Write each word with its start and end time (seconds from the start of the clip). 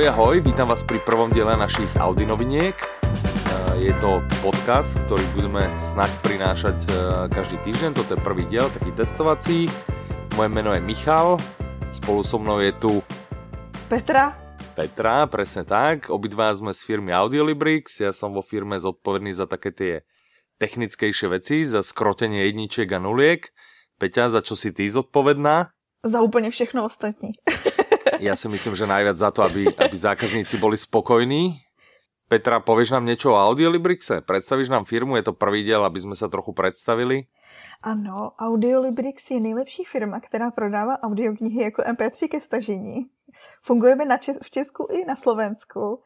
Ahoj, 0.00 0.16
ahoj, 0.16 0.48
vítam 0.48 0.64
vás 0.64 0.80
pri 0.80 0.96
prvom 1.04 1.28
diele 1.28 1.52
našich 1.60 1.92
Audi 2.00 2.24
noviniek. 2.24 2.72
Eh, 2.72 3.12
je 3.84 3.92
to 4.00 4.24
podcast, 4.40 4.96
ktorý 5.04 5.20
budeme 5.36 5.68
snať 5.76 6.08
prinášať 6.24 6.78
eh, 6.88 6.94
každý 7.28 7.60
týždeň, 7.68 7.92
toto 7.92 8.16
je 8.16 8.24
prvý 8.24 8.48
diel, 8.48 8.72
taký 8.72 8.96
testovací. 8.96 9.68
Moje 10.40 10.48
meno 10.48 10.72
je 10.72 10.80
Michal, 10.80 11.36
spolu 11.92 12.24
so 12.24 12.40
mnou 12.40 12.64
je 12.64 12.72
tu 12.80 13.04
Petra. 13.92 14.40
Petra, 14.72 15.28
presne 15.28 15.68
tak. 15.68 16.08
Obidva 16.08 16.48
sme 16.56 16.72
z 16.72 16.80
firmy 16.80 17.12
Audiolibrix, 17.12 18.00
ja 18.00 18.16
som 18.16 18.32
vo 18.32 18.40
firme 18.40 18.80
zodpovedný 18.80 19.36
za 19.36 19.44
také 19.44 19.68
tie 19.68 19.92
technickejšie 20.56 21.28
veci, 21.28 21.68
za 21.68 21.84
skrotenie 21.84 22.48
jedničiek 22.48 22.88
a 22.88 23.04
nuliek. 23.04 23.52
Peťa, 24.00 24.32
za 24.32 24.40
čo 24.40 24.56
si 24.56 24.72
ty 24.72 24.88
zodpovedná? 24.88 25.76
Za 26.00 26.24
úplně 26.24 26.48
všechno 26.48 26.88
ostatní. 26.88 27.36
Ja 28.18 28.34
si 28.34 28.50
myslím, 28.50 28.74
že 28.74 28.90
najviac 28.90 29.14
za 29.14 29.30
to, 29.30 29.46
aby, 29.46 29.70
aby 29.78 29.96
zákazníci 29.96 30.58
boli 30.58 30.74
spokojní. 30.74 31.62
Petra, 32.30 32.62
povieš 32.62 32.94
nám 32.94 33.10
niečo 33.10 33.34
o 33.34 33.42
Audiolibrixe? 33.42 34.22
Predstavíš 34.22 34.70
nám 34.70 34.86
firmu? 34.86 35.18
Je 35.18 35.26
to 35.26 35.34
prvý 35.34 35.66
diel, 35.66 35.82
aby 35.82 35.98
sme 35.98 36.14
sa 36.14 36.30
trochu 36.30 36.54
predstavili. 36.54 37.26
Ano, 37.82 38.38
Audiolibrix 38.38 39.30
je 39.30 39.40
nejlepší 39.40 39.84
firma, 39.84 40.20
která 40.20 40.50
prodává 40.50 41.02
audioknihy 41.02 41.62
jako 41.62 41.82
MP3 41.82 42.28
ke 42.28 42.40
stažení. 42.40 43.10
Fungujeme 43.62 44.04
na 44.04 44.16
Čes- 44.16 44.38
v 44.42 44.50
Česku 44.50 44.86
i 44.90 45.04
na 45.04 45.16
Slovensku. 45.16 46.02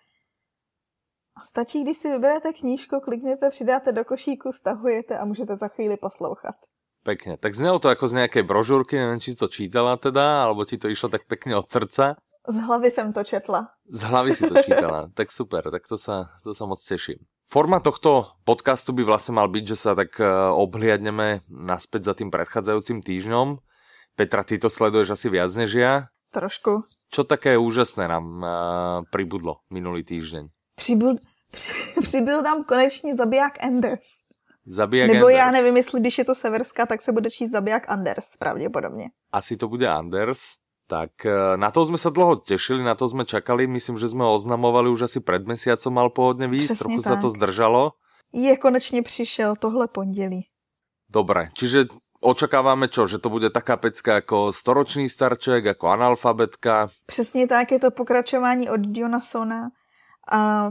A 1.36 1.44
stačí, 1.44 1.82
když 1.82 1.96
si 1.96 2.08
vyberete 2.08 2.52
knížku, 2.52 3.00
kliknete, 3.00 3.50
přidáte 3.50 3.92
do 3.92 4.05
košíku, 4.05 4.52
stahujete 4.52 5.18
a 5.18 5.24
můžete 5.24 5.56
za 5.56 5.68
chvíli 5.68 5.96
poslouchat. 5.96 6.55
Pekne. 7.04 7.36
Tak 7.36 7.52
znelo 7.52 7.77
to 7.77 7.92
ako 7.92 8.08
z 8.08 8.24
nejakej 8.24 8.48
brožúrky, 8.48 8.97
neviem, 8.97 9.20
či 9.20 9.36
si 9.36 9.38
to 9.38 9.52
čítala 9.52 10.00
teda, 10.00 10.48
alebo 10.48 10.64
ti 10.64 10.80
to 10.80 10.88
išlo 10.88 11.12
tak 11.12 11.28
pekne 11.28 11.61
od 11.61 11.69
srdca. 11.69 12.16
Z 12.48 12.56
hlavy 12.56 12.91
jsem 12.91 13.12
to 13.12 13.24
četla. 13.24 13.69
Z 13.88 14.02
hlavy 14.02 14.34
si 14.34 14.48
to 14.48 14.62
čítala. 14.62 15.08
tak 15.19 15.33
super, 15.33 15.70
tak 15.70 15.88
to 15.88 16.00
sa, 16.00 16.33
to 16.44 16.56
sa 16.56 16.64
moc 16.64 16.80
teším. 16.80 17.20
Forma 17.44 17.80
tohto 17.80 18.33
podcastu 18.48 18.96
by 18.96 19.05
vlastne 19.05 19.36
mal 19.36 19.52
byť, 19.52 19.64
že 19.69 19.77
sa 19.77 19.92
tak 19.92 20.16
eh, 20.16 20.28
obhliadneme 20.52 21.44
naspäť 21.52 22.08
za 22.08 22.14
tým 22.16 22.33
predchádzajúcim 22.33 23.05
týždňom. 23.05 23.61
Petra, 24.16 24.44
ty 24.44 24.56
to 24.56 24.72
sleduješ 24.72 25.20
asi 25.20 25.28
viac 25.28 25.52
než 25.52 25.77
ja. 25.77 26.08
Trošku. 26.33 26.83
Čo 27.12 27.22
také 27.22 27.55
úžasné 27.55 28.11
nám 28.11 28.27
uh, 28.42 28.50
pribudlo 29.11 29.62
minulý 29.70 30.02
týždeň? 30.02 30.50
Přibyl, 30.74 31.14
při, 31.50 31.72
přibyl 32.02 32.42
nám 32.42 32.64
konečně 32.64 33.14
zabiják 33.14 33.62
Anders. 33.62 34.23
Zabiják 34.67 35.11
Nebo 35.11 35.27
Anders. 35.27 35.39
já 35.39 35.51
nevím, 35.51 35.77
jestli 35.77 36.01
když 36.01 36.19
je 36.19 36.25
to 36.25 36.34
severská, 36.34 36.87
tak 36.87 37.03
se 37.03 37.12
bude 37.12 37.31
číst 37.31 37.51
zabiják 37.51 37.84
Anders 37.89 38.27
pravděpodobně. 38.39 39.11
Asi 39.33 39.57
to 39.57 39.69
bude 39.69 39.89
Anders. 39.89 40.41
Tak 40.84 41.25
eh, 41.25 41.57
na 41.57 41.73
to 41.73 41.81
sme 41.81 41.97
sa 41.97 42.12
dlho 42.12 42.37
tešili, 42.45 42.85
na 42.85 42.92
to 42.92 43.09
sme 43.09 43.25
čakali. 43.25 43.65
Myslím, 43.65 43.97
že 43.97 44.12
sme 44.12 44.20
ho 44.20 44.37
oznamovali 44.37 44.92
už 44.92 45.09
asi 45.09 45.25
pred 45.25 45.41
mesiacom 45.48 45.89
mal 45.89 46.12
pôvodne 46.12 46.45
výjsť. 46.45 46.77
Přesně 46.77 46.79
Trochu 46.79 47.01
sa 47.01 47.17
to 47.17 47.29
tak. 47.33 47.37
zdržalo. 47.41 47.92
Je 48.33 48.57
konečně 48.57 49.03
přišel 49.03 49.57
tohle 49.57 49.89
pondělí. 49.89 50.45
Dobre, 51.09 51.48
čiže 51.57 51.89
očakávame 52.20 52.89
čo? 52.89 53.07
Že 53.07 53.19
to 53.19 53.29
bude 53.33 53.48
taká 53.51 53.77
pecka 53.77 54.17
ako 54.20 54.53
storočný 54.53 55.09
starček, 55.09 55.67
ako 55.67 55.89
analfabetka. 55.89 56.89
Přesně 57.07 57.47
tak, 57.47 57.73
je 57.73 57.79
to 57.81 57.91
pokračování 57.91 58.69
od 58.70 58.81
Jonasona 58.92 59.70
a 60.33 60.70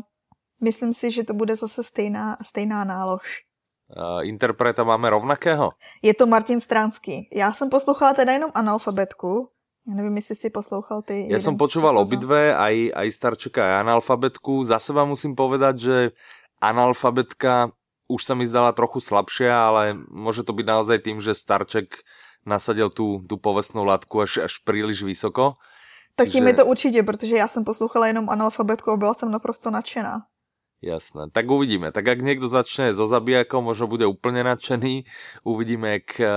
myslím 0.62 0.94
si, 0.94 1.12
že 1.12 1.24
to 1.24 1.34
bude 1.34 1.56
zase 1.56 1.84
stejná, 1.84 2.38
stejná 2.46 2.84
nálož. 2.84 3.42
Uh, 3.92 4.24
interpreta 4.24 4.84
máme 4.84 5.10
rovnakého? 5.10 5.76
Je 6.02 6.14
to 6.14 6.26
Martin 6.26 6.62
Stránský. 6.62 7.30
Já 7.34 7.54
jsem 7.54 7.70
poslouchala 7.70 8.14
teda 8.14 8.32
jenom 8.32 8.52
analfabetku. 8.54 9.48
Já 9.88 9.94
nevím, 9.96 10.16
jestli 10.16 10.36
si 10.36 10.50
poslouchal 10.50 11.02
ty. 11.02 11.28
Som 11.40 11.56
z 11.56 11.58
počúval 11.58 12.00
obidve, 12.00 12.56
aj, 12.56 12.96
aj 12.96 13.08
starčeka, 13.12 13.60
aj 13.60 13.76
analfabetku. 13.84 14.64
Za 14.64 14.80
seba 14.80 15.04
musím 15.04 15.36
povedať, 15.36 15.76
že 15.78 15.96
analfabetka 16.64 17.76
už 18.08 18.22
sa 18.24 18.34
mi 18.36 18.48
zdala 18.48 18.72
trochu 18.72 19.04
slabšia, 19.04 19.52
ale 19.52 19.84
môže 20.08 20.44
to 20.48 20.56
byť 20.56 20.66
naozaj 20.68 20.98
tým, 21.04 21.20
že 21.20 21.36
starček 21.36 21.88
nasadil 22.48 22.92
tú, 22.92 23.24
tú 23.28 23.36
povestnú 23.40 23.84
latku 23.84 24.24
až, 24.24 24.48
až 24.48 24.64
príliš 24.64 25.04
vysoko. 25.04 25.60
Tak 26.16 26.30
tím 26.30 26.44
Čiže- 26.44 26.50
je 26.50 26.54
to 26.54 26.66
určitě, 26.66 27.04
protože 27.04 27.36
já 27.36 27.48
jsem 27.48 27.64
poslouchala 27.64 28.08
jenom 28.08 28.30
analfabetku 28.30 28.92
a 28.92 28.98
byla 28.98 29.14
jsem 29.14 29.32
naprosto 29.32 29.72
nadšená. 29.72 30.22
Jasné, 30.84 31.32
tak 31.32 31.48
uvidíme. 31.48 31.96
Tak 31.96 32.04
ak 32.04 32.20
niekto 32.20 32.52
začne 32.52 32.92
so 32.92 33.08
zabijakom, 33.08 33.64
možno 33.64 33.88
bude 33.88 34.04
úplne 34.04 34.44
nadšený. 34.44 35.08
Uvidíme, 35.48 36.04
jak, 36.04 36.20
eh, 36.20 36.28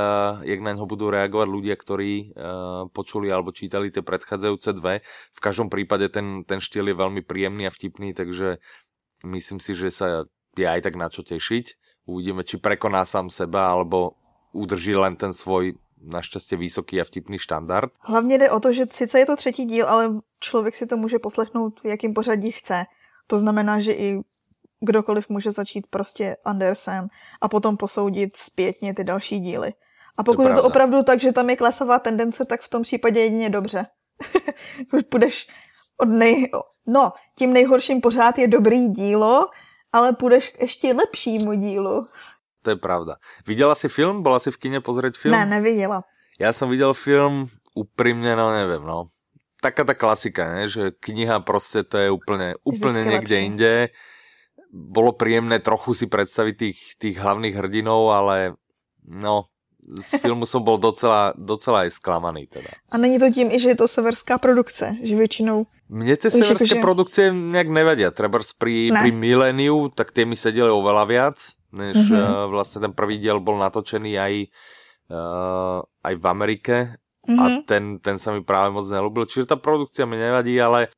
jak 0.54 0.60
na 0.62 0.78
ňo 0.78 0.86
budú 0.86 1.10
reagovať 1.10 1.48
ľudia, 1.50 1.74
ktorí 1.74 2.12
uh, 2.30 2.86
počuli 2.94 3.26
alebo 3.26 3.50
čítali 3.50 3.90
tie 3.90 4.06
predchádzajúce 4.06 4.70
dve. 4.78 5.02
V 5.34 5.40
každom 5.42 5.66
prípade 5.66 6.06
ten, 6.14 6.46
ten 6.46 6.62
štýl 6.62 6.94
je 6.94 6.94
veľmi 6.94 7.26
príjemný 7.26 7.66
a 7.66 7.74
vtipný, 7.74 8.14
takže 8.14 8.62
myslím 9.26 9.58
si, 9.58 9.74
že 9.74 9.90
sa 9.90 10.06
je 10.54 10.66
aj 10.66 10.86
tak 10.86 10.94
na 10.94 11.10
čo 11.10 11.26
tešiť. 11.26 11.82
Uvidíme, 12.06 12.46
či 12.46 12.62
prekoná 12.62 13.02
sám 13.02 13.26
seba, 13.34 13.66
alebo 13.66 14.14
udrží 14.54 14.94
len 14.94 15.18
ten 15.18 15.34
svoj 15.34 15.74
našťastie 16.06 16.54
vysoký 16.54 17.00
a 17.02 17.04
vtipný 17.04 17.38
štandard. 17.38 17.90
Hlavně 18.00 18.38
jde 18.38 18.50
o 18.50 18.60
to, 18.60 18.72
že 18.72 18.86
sice 18.90 19.18
je 19.18 19.26
to 19.26 19.36
třetí 19.36 19.64
díl, 19.64 19.86
ale 19.88 20.08
člověk 20.40 20.74
si 20.74 20.86
to 20.86 20.96
může 20.96 21.18
poslechnout, 21.18 21.80
v 21.80 21.86
jakým 21.86 22.14
pořadí 22.14 22.50
chce. 22.50 22.84
To 23.26 23.38
znamená, 23.38 23.80
že 23.80 23.92
i 23.92 24.20
kdokoliv 24.80 25.28
může 25.28 25.50
začít 25.50 25.86
prostě 25.86 26.36
Andersen 26.44 27.08
a 27.40 27.48
potom 27.48 27.76
posoudit 27.76 28.36
zpětně 28.36 28.94
ty 28.94 29.04
další 29.04 29.40
díly. 29.40 29.72
A 30.18 30.22
pokud 30.22 30.42
je 30.42 30.54
to 30.54 30.64
opravdu 30.64 31.02
tak, 31.02 31.20
že 31.20 31.32
tam 31.32 31.50
je 31.50 31.56
klesavá 31.56 31.98
tendence, 31.98 32.44
tak 32.44 32.60
v 32.60 32.68
tom 32.68 32.82
případě 32.82 33.20
jedině 33.20 33.50
dobře. 33.50 33.86
Už 34.92 35.02
půjdeš 35.02 35.48
od 35.96 36.08
nej... 36.08 36.50
No, 36.86 37.12
tím 37.38 37.52
nejhorším 37.52 38.00
pořád 38.00 38.38
je 38.38 38.48
dobrý 38.48 38.88
dílo, 38.88 39.48
ale 39.92 40.12
půjdeš 40.12 40.48
k 40.48 40.60
ještě 40.60 40.92
lepšímu 40.92 41.52
dílu. 41.52 42.06
To 42.62 42.70
je 42.70 42.76
pravda. 42.76 43.16
Videla 43.46 43.74
si 43.74 43.88
film? 43.88 44.22
Bola 44.22 44.38
si 44.38 44.50
v 44.50 44.56
kine 44.56 44.80
pozrieť 44.80 45.14
film? 45.14 45.34
Ne, 45.34 45.46
neviděla. 45.46 46.02
Ja 46.36 46.52
som 46.52 46.68
videl 46.68 46.92
film, 46.92 47.48
úprimne, 47.72 48.36
no 48.36 48.52
neviem, 48.52 48.84
no. 48.84 49.08
Taká 49.66 49.82
tá 49.82 49.94
klasika, 49.94 50.46
ne? 50.48 50.64
že 50.64 50.94
kniha 50.94 51.40
proste 51.40 51.82
to 51.82 51.98
je 51.98 52.08
úplne 52.08 52.54
Vždycky 52.62 53.02
niekde 53.04 53.34
lepšie. 53.34 53.42
inde. 53.44 53.72
Bolo 54.68 55.10
príjemné 55.10 55.58
trochu 55.58 55.90
si 55.92 56.06
predstaviť 56.06 56.54
tých, 56.54 56.78
tých 56.96 57.16
hlavných 57.16 57.50
hrdinov, 57.52 58.12
ale 58.12 58.54
no, 59.02 59.42
z 59.80 60.10
filmu 60.22 60.44
som 60.44 60.60
bol 60.60 60.76
docela, 60.76 61.34
docela 61.34 61.82
aj 61.82 61.94
sklamaný 61.94 62.46
teda. 62.46 62.70
A 62.86 62.94
není 62.94 63.16
to 63.16 63.26
tím 63.28 63.48
i, 63.48 63.56
že 63.56 63.68
je 63.68 63.78
to 63.78 63.86
severská 63.86 64.36
produkce, 64.36 64.98
že 65.00 65.14
většinou 65.14 65.66
Mne 65.88 66.14
tie 66.14 66.28
Víš, 66.28 66.42
severské 66.42 66.74
akože- 66.74 66.82
produkcie 66.82 67.24
nejak 67.30 67.66
nevadia. 67.68 68.10
Trebárs 68.10 68.50
pri, 68.52 68.90
Ne. 68.90 68.98
pri 68.98 69.10
Mileniu, 69.12 69.86
tak 69.88 70.10
tie 70.10 70.22
mi 70.22 70.34
sedeli 70.34 70.66
oveľa 70.68 71.04
viac, 71.04 71.38
než 71.70 71.94
Mhm. 71.96 72.10
uh, 72.12 72.22
vlastne 72.48 72.78
ten 72.80 72.92
prvý 72.92 73.16
diel 73.16 73.38
bol 73.38 73.54
natočený 73.56 74.12
aj, 74.14 74.34
uh, 75.08 75.78
aj 76.02 76.14
v 76.16 76.24
Amerike 76.26 76.76
Mhm. 77.28 77.38
a 77.38 77.44
ten, 77.66 77.84
ten 77.98 78.16
sa 78.18 78.32
mi 78.32 78.40
práve 78.46 78.70
moc 78.72 78.86
nelúbil. 78.90 79.26
Čiže 79.26 79.52
tá 79.52 79.56
produkcia 79.58 80.06
mi 80.06 80.16
nevadí, 80.16 80.54
ale 80.62 80.88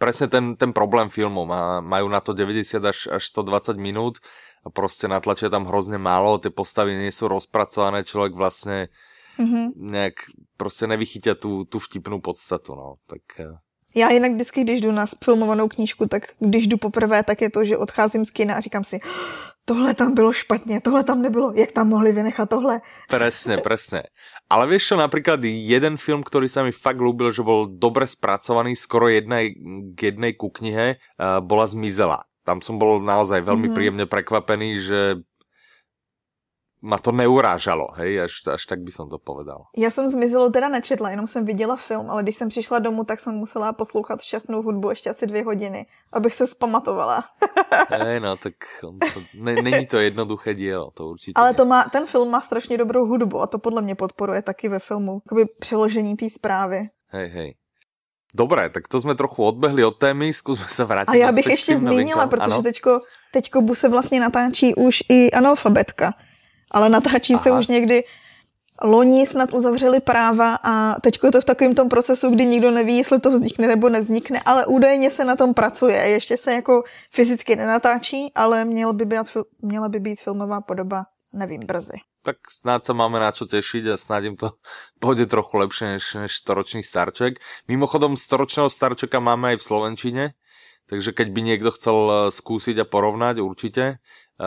presne 0.00 0.26
ten, 0.32 0.56
ten 0.56 0.72
problém 0.72 1.12
filmu. 1.12 1.44
Má, 1.44 1.84
majú 1.84 2.08
na 2.08 2.20
to 2.24 2.32
90 2.32 2.80
až, 2.84 2.98
až 3.12 3.22
120 3.28 3.76
minút 3.76 4.18
a 4.64 4.72
proste 4.72 5.04
natlačia 5.08 5.52
tam 5.52 5.68
hrozne 5.68 6.00
málo, 6.00 6.40
tie 6.40 6.48
postavy 6.50 6.96
nie 6.96 7.12
sú 7.12 7.28
rozpracované, 7.28 8.02
človek 8.04 8.32
vlastne 8.32 8.88
Mhm. 9.34 9.74
nejak 9.74 10.30
proste 10.54 10.86
nevychytia 10.86 11.34
tú, 11.34 11.66
tú 11.66 11.82
vtipnú 11.82 12.22
podstatu. 12.22 12.78
No. 12.78 13.02
Tak, 13.10 13.22
eh, 13.38 13.58
Já 13.96 14.10
jinak 14.10 14.32
vždycky, 14.32 14.60
když 14.64 14.80
jdu 14.80 14.92
na 14.92 15.06
filmovanou 15.24 15.68
knížku, 15.68 16.06
tak 16.06 16.22
když 16.38 16.66
jdu 16.66 16.76
poprvé, 16.78 17.22
tak 17.22 17.40
je 17.42 17.50
to, 17.50 17.64
že 17.64 17.78
odcházím 17.78 18.24
z 18.24 18.30
kina 18.30 18.54
a 18.54 18.60
říkám 18.60 18.84
si, 18.84 19.00
tohle 19.64 19.94
tam 19.94 20.14
bylo 20.14 20.32
špatně, 20.32 20.80
tohle 20.80 21.04
tam 21.04 21.22
nebylo, 21.22 21.52
jak 21.56 21.72
tam 21.72 21.88
mohli 21.88 22.12
vynechat 22.12 22.48
tohle. 22.48 22.80
Presne, 23.08 23.58
presne. 23.64 24.02
Ale 24.48 24.68
vieš 24.68 24.92
čo, 24.92 24.96
napríklad 25.00 25.40
jeden 25.44 25.96
film, 25.96 26.20
ktorý 26.20 26.52
sa 26.52 26.60
mi 26.60 26.72
fakt 26.72 27.00
ľúbil, 27.00 27.32
že 27.32 27.40
bol 27.40 27.66
dobre 27.68 28.04
spracovaný, 28.04 28.76
skoro 28.76 29.08
jednej, 29.08 29.56
k 29.96 30.12
jednej 30.12 30.36
ku 30.36 30.52
knihe, 30.52 31.00
uh, 31.00 31.40
bola 31.40 31.64
Zmizela. 31.64 32.28
Tam 32.44 32.60
som 32.60 32.76
bol 32.76 33.00
naozaj 33.00 33.40
veľmi 33.40 33.72
Mhm. 33.72 33.74
príjemne 33.74 34.04
prekvapený, 34.04 34.68
že 34.84 35.00
ma 36.84 36.98
to 37.00 37.12
neurážalo, 37.12 37.86
hej, 37.96 38.20
až, 38.28 38.44
až 38.44 38.66
tak 38.68 38.84
by 38.84 38.90
som 38.92 39.08
to 39.08 39.16
povedal. 39.18 39.72
Já 39.76 39.90
jsem 39.90 40.08
zmizelo 40.08 40.50
teda 40.50 40.68
nečetla, 40.68 41.10
jenom 41.10 41.26
jsem 41.26 41.44
viděla 41.44 41.76
film, 41.76 42.10
ale 42.10 42.22
když 42.22 42.36
jsem 42.36 42.48
přišla 42.48 42.78
domů, 42.78 43.04
tak 43.04 43.20
jsem 43.20 43.34
musela 43.34 43.72
poslouchat 43.72 44.20
šťastnou 44.20 44.62
hudbu 44.62 44.90
ještě 44.90 45.10
asi 45.10 45.26
dvě 45.26 45.44
hodiny, 45.44 45.86
abych 46.12 46.34
se 46.34 46.46
zpamatovala. 46.46 47.24
Hej, 47.88 48.20
no, 48.20 48.36
tak 48.36 48.52
on 48.84 48.98
to, 48.98 49.20
ne, 49.34 49.54
není 49.62 49.86
to 49.86 49.98
jednoduché 49.98 50.54
dielo, 50.54 50.90
to 50.90 51.08
určitě. 51.08 51.32
Ale 51.34 51.54
to 51.54 51.64
má, 51.64 51.84
ten 51.84 52.06
film 52.06 52.30
má 52.30 52.40
strašně 52.40 52.78
dobrou 52.78 53.06
hudbu 53.06 53.40
a 53.40 53.46
to 53.46 53.58
podle 53.58 53.82
mě 53.82 53.94
podporuje 53.94 54.42
taky 54.42 54.68
ve 54.68 54.78
filmu, 54.78 55.20
jakoby 55.24 55.44
přeložení 55.60 56.16
té 56.16 56.30
zprávy. 56.30 56.88
Hej, 57.08 57.28
hej. 57.28 57.54
Dobre, 58.34 58.68
tak 58.68 58.88
to 58.88 59.00
jsme 59.00 59.14
trochu 59.14 59.44
odbehli 59.44 59.84
od 59.84 59.98
témy, 59.98 60.32
zkusme 60.32 60.66
se 60.68 60.84
vrátit 60.84 61.10
A 61.10 61.14
já 61.14 61.32
bych 61.32 61.46
ještě 61.46 61.76
zmínila, 61.76 61.92
novinkám. 61.92 62.28
protože 62.28 62.42
Ano? 62.44 62.62
teďko, 62.62 63.00
teďko 63.32 63.60
bu 63.60 63.74
se 63.74 63.88
vlastně 63.88 64.20
natáčí 64.20 64.74
už 64.74 65.02
i 65.08 65.30
analfabetka, 65.30 66.12
ale 66.74 66.90
natáčí 66.90 67.38
se 67.38 67.50
Aha. 67.50 67.58
už 67.58 67.66
někdy 67.66 68.04
loni 68.82 69.26
snad 69.26 69.54
uzavřeli 69.54 70.00
práva 70.00 70.58
a 70.62 71.00
teď 71.00 71.18
je 71.24 71.32
to 71.32 71.40
v 71.40 71.44
takovém 71.44 71.74
tom 71.74 71.88
procesu, 71.88 72.30
kdy 72.30 72.46
nikdo 72.46 72.70
neví, 72.70 72.96
jestli 72.96 73.20
to 73.20 73.30
vznikne 73.30 73.66
nebo 73.68 73.88
nevznikne, 73.88 74.42
ale 74.46 74.66
údajně 74.66 75.10
se 75.10 75.24
na 75.24 75.36
tom 75.36 75.54
pracuje. 75.54 75.96
Ještě 75.96 76.36
se 76.36 76.52
jako 76.52 76.82
fyzicky 77.10 77.56
nenatáčí, 77.56 78.32
ale 78.34 78.64
měl 78.64 78.92
by 78.92 79.04
být, 79.04 79.36
měla 79.62 79.88
by 79.88 80.00
být 80.00 80.20
filmová 80.20 80.60
podoba, 80.60 81.04
nevím, 81.32 81.60
brzy. 81.66 81.98
Tak 82.24 82.40
snad 82.48 82.88
sa 82.88 82.96
máme 82.96 83.20
na 83.20 83.36
čo 83.36 83.44
tešiť 83.44 83.84
a 83.92 84.00
snad 84.00 84.24
im 84.24 84.40
to 84.40 84.56
pôjde 85.04 85.28
trochu 85.28 85.60
lepšie 85.60 86.00
než, 86.00 86.04
než 86.16 86.32
storočný 86.40 86.80
starček. 86.80 87.36
Mimochodom, 87.68 88.16
storočného 88.16 88.72
starčeka 88.72 89.20
máme 89.20 89.52
aj 89.52 89.60
v 89.60 89.66
Slovenčine, 89.68 90.24
takže 90.88 91.12
keď 91.12 91.28
by 91.36 91.40
niekto 91.44 91.70
chcel 91.76 91.98
eh, 92.08 92.16
skúsiť 92.32 92.80
a 92.80 92.88
porovnať, 92.88 93.44
určite. 93.44 94.00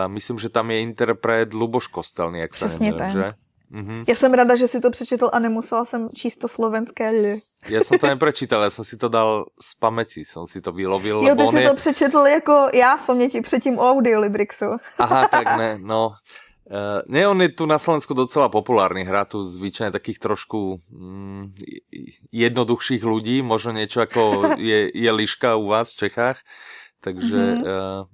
Myslím, 0.08 0.40
že 0.40 0.50
tam 0.50 0.72
je 0.72 0.82
interpret 0.82 1.54
Luboš 1.54 1.88
Kostelný, 1.88 2.40
jak 2.40 2.56
sa 2.56 2.68
neviem, 2.68 3.12
že? 3.12 3.28
Mm-hmm. 3.72 4.04
Já 4.08 4.16
jsem 4.16 4.34
rada, 4.34 4.56
že 4.56 4.68
si 4.68 4.80
to 4.80 4.92
přečetl 4.92 5.30
a 5.34 5.40
nemusela 5.40 5.86
jsem 5.86 6.10
číst 6.16 6.38
to 6.38 6.48
slovenské 6.48 7.08
L. 7.08 7.40
Já 7.68 7.84
jsem 7.84 8.00
to 8.00 8.08
neprečítal, 8.08 8.64
já 8.64 8.70
jsem 8.70 8.86
si 8.86 8.98
to 8.98 9.10
dal 9.10 9.46
z 9.62 9.76
paměti, 9.76 10.26
jsem 10.26 10.48
si 10.48 10.62
to 10.62 10.72
vylovil. 10.72 11.20
Jo, 11.28 11.36
ty 11.36 11.48
si 11.48 11.64
je... 11.64 11.70
to 11.70 11.76
přečetl 11.76 12.18
jako 12.18 12.68
já 12.74 12.98
z 12.98 13.06
paměti 13.06 13.42
předtím 13.42 13.80
o 13.80 13.92
Audiolibrixu. 13.92 14.66
Aha, 14.98 15.28
tak 15.28 15.58
ne, 15.58 15.80
no. 15.82 16.12
Uh, 16.68 17.00
ne, 17.08 17.28
on 17.28 17.42
je 17.42 17.50
tu 17.50 17.66
na 17.66 17.80
Slovensku 17.80 18.14
docela 18.14 18.52
populárny, 18.52 19.08
hrá 19.08 19.24
tu 19.24 19.40
zvyčajne 19.40 19.88
takých 19.88 20.20
trošku 20.20 20.76
mm, 20.92 21.56
jednoduchších 22.36 23.08
ľudí, 23.08 23.40
možno 23.40 23.72
niečo 23.72 24.04
ako 24.04 24.52
je, 24.60 24.92
je 24.92 25.12
Liška 25.12 25.56
u 25.56 25.72
vás 25.72 25.96
v 25.96 26.08
Čechách, 26.08 26.44
takže 27.02 27.40
mm-hmm. 27.40 27.64
uh, 27.64 28.08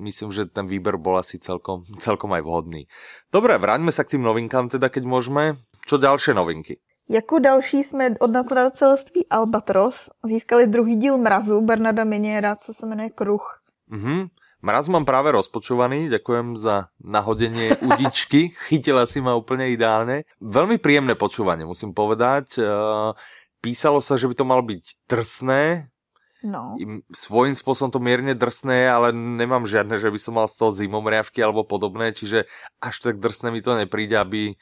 myslím, 0.00 0.32
že 0.32 0.46
ten 0.46 0.66
výber 0.66 0.96
bol 0.96 1.20
asi 1.20 1.38
celkom, 1.38 1.84
celkom 1.98 2.32
aj 2.32 2.42
vhodný. 2.42 2.86
Dobre, 3.32 3.56
vráťme 3.58 3.92
sa 3.92 4.04
k 4.04 4.16
tým 4.16 4.24
novinkám 4.24 4.72
teda, 4.72 4.88
keď 4.88 5.04
môžeme. 5.04 5.58
Čo 5.84 5.98
ďalšie 5.98 6.36
novinky? 6.36 6.78
Jako 7.10 7.38
další 7.38 7.84
jsme 7.84 8.14
od 8.20 8.30
nakladatelství 8.30 9.26
Albatros 9.30 10.08
získali 10.24 10.66
druhý 10.66 10.96
díl 10.96 11.18
Mrazu 11.18 11.60
Bernarda 11.60 12.04
Miniera, 12.04 12.56
co 12.56 12.74
se 12.74 12.86
jmenuje 12.86 13.10
Kruh. 13.10 13.60
Mm-hmm. 13.92 14.28
Mraz 14.60 14.92
mám 14.92 15.08
práve 15.08 15.32
rozpočúvaný, 15.32 16.12
ďakujem 16.12 16.52
za 16.52 16.92
nahodenie 17.00 17.80
udičky, 17.80 18.52
chytila 18.68 19.08
si 19.08 19.24
ma 19.24 19.32
úplne 19.32 19.72
ideálne. 19.72 20.28
Veľmi 20.36 20.76
príjemné 20.76 21.16
počúvanie, 21.16 21.64
musím 21.64 21.96
povedať. 21.96 22.60
Eh, 22.60 22.68
písalo 23.64 24.04
sa, 24.04 24.20
že 24.20 24.28
by 24.28 24.34
to 24.36 24.44
malo 24.44 24.60
byť 24.60 25.08
drsné, 25.08 25.88
No. 26.40 26.76
Svojím 27.12 27.52
spôsobom 27.52 27.92
to 27.92 28.00
mierne 28.00 28.32
drsné, 28.32 28.88
ale 28.88 29.12
nemám 29.12 29.68
žiadne, 29.68 30.00
že 30.00 30.08
by 30.08 30.18
som 30.20 30.40
mal 30.40 30.48
z 30.48 30.56
toho 30.56 30.72
zimomriavky 30.72 31.44
alebo 31.44 31.68
podobné, 31.68 32.16
čiže 32.16 32.48
až 32.80 32.96
tak 33.04 33.20
drsné 33.20 33.52
mi 33.52 33.60
to 33.60 33.76
nepríde, 33.76 34.16
aby 34.16 34.56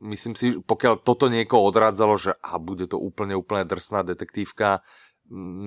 myslím 0.00 0.34
si, 0.38 0.56
pokiaľ 0.56 1.04
toto 1.04 1.28
niekoho 1.28 1.68
odrádzalo, 1.68 2.14
že 2.16 2.32
a 2.40 2.56
bude 2.56 2.88
to 2.88 2.96
úplne, 2.96 3.36
úplne 3.36 3.68
drsná 3.68 4.06
detektívka, 4.06 4.80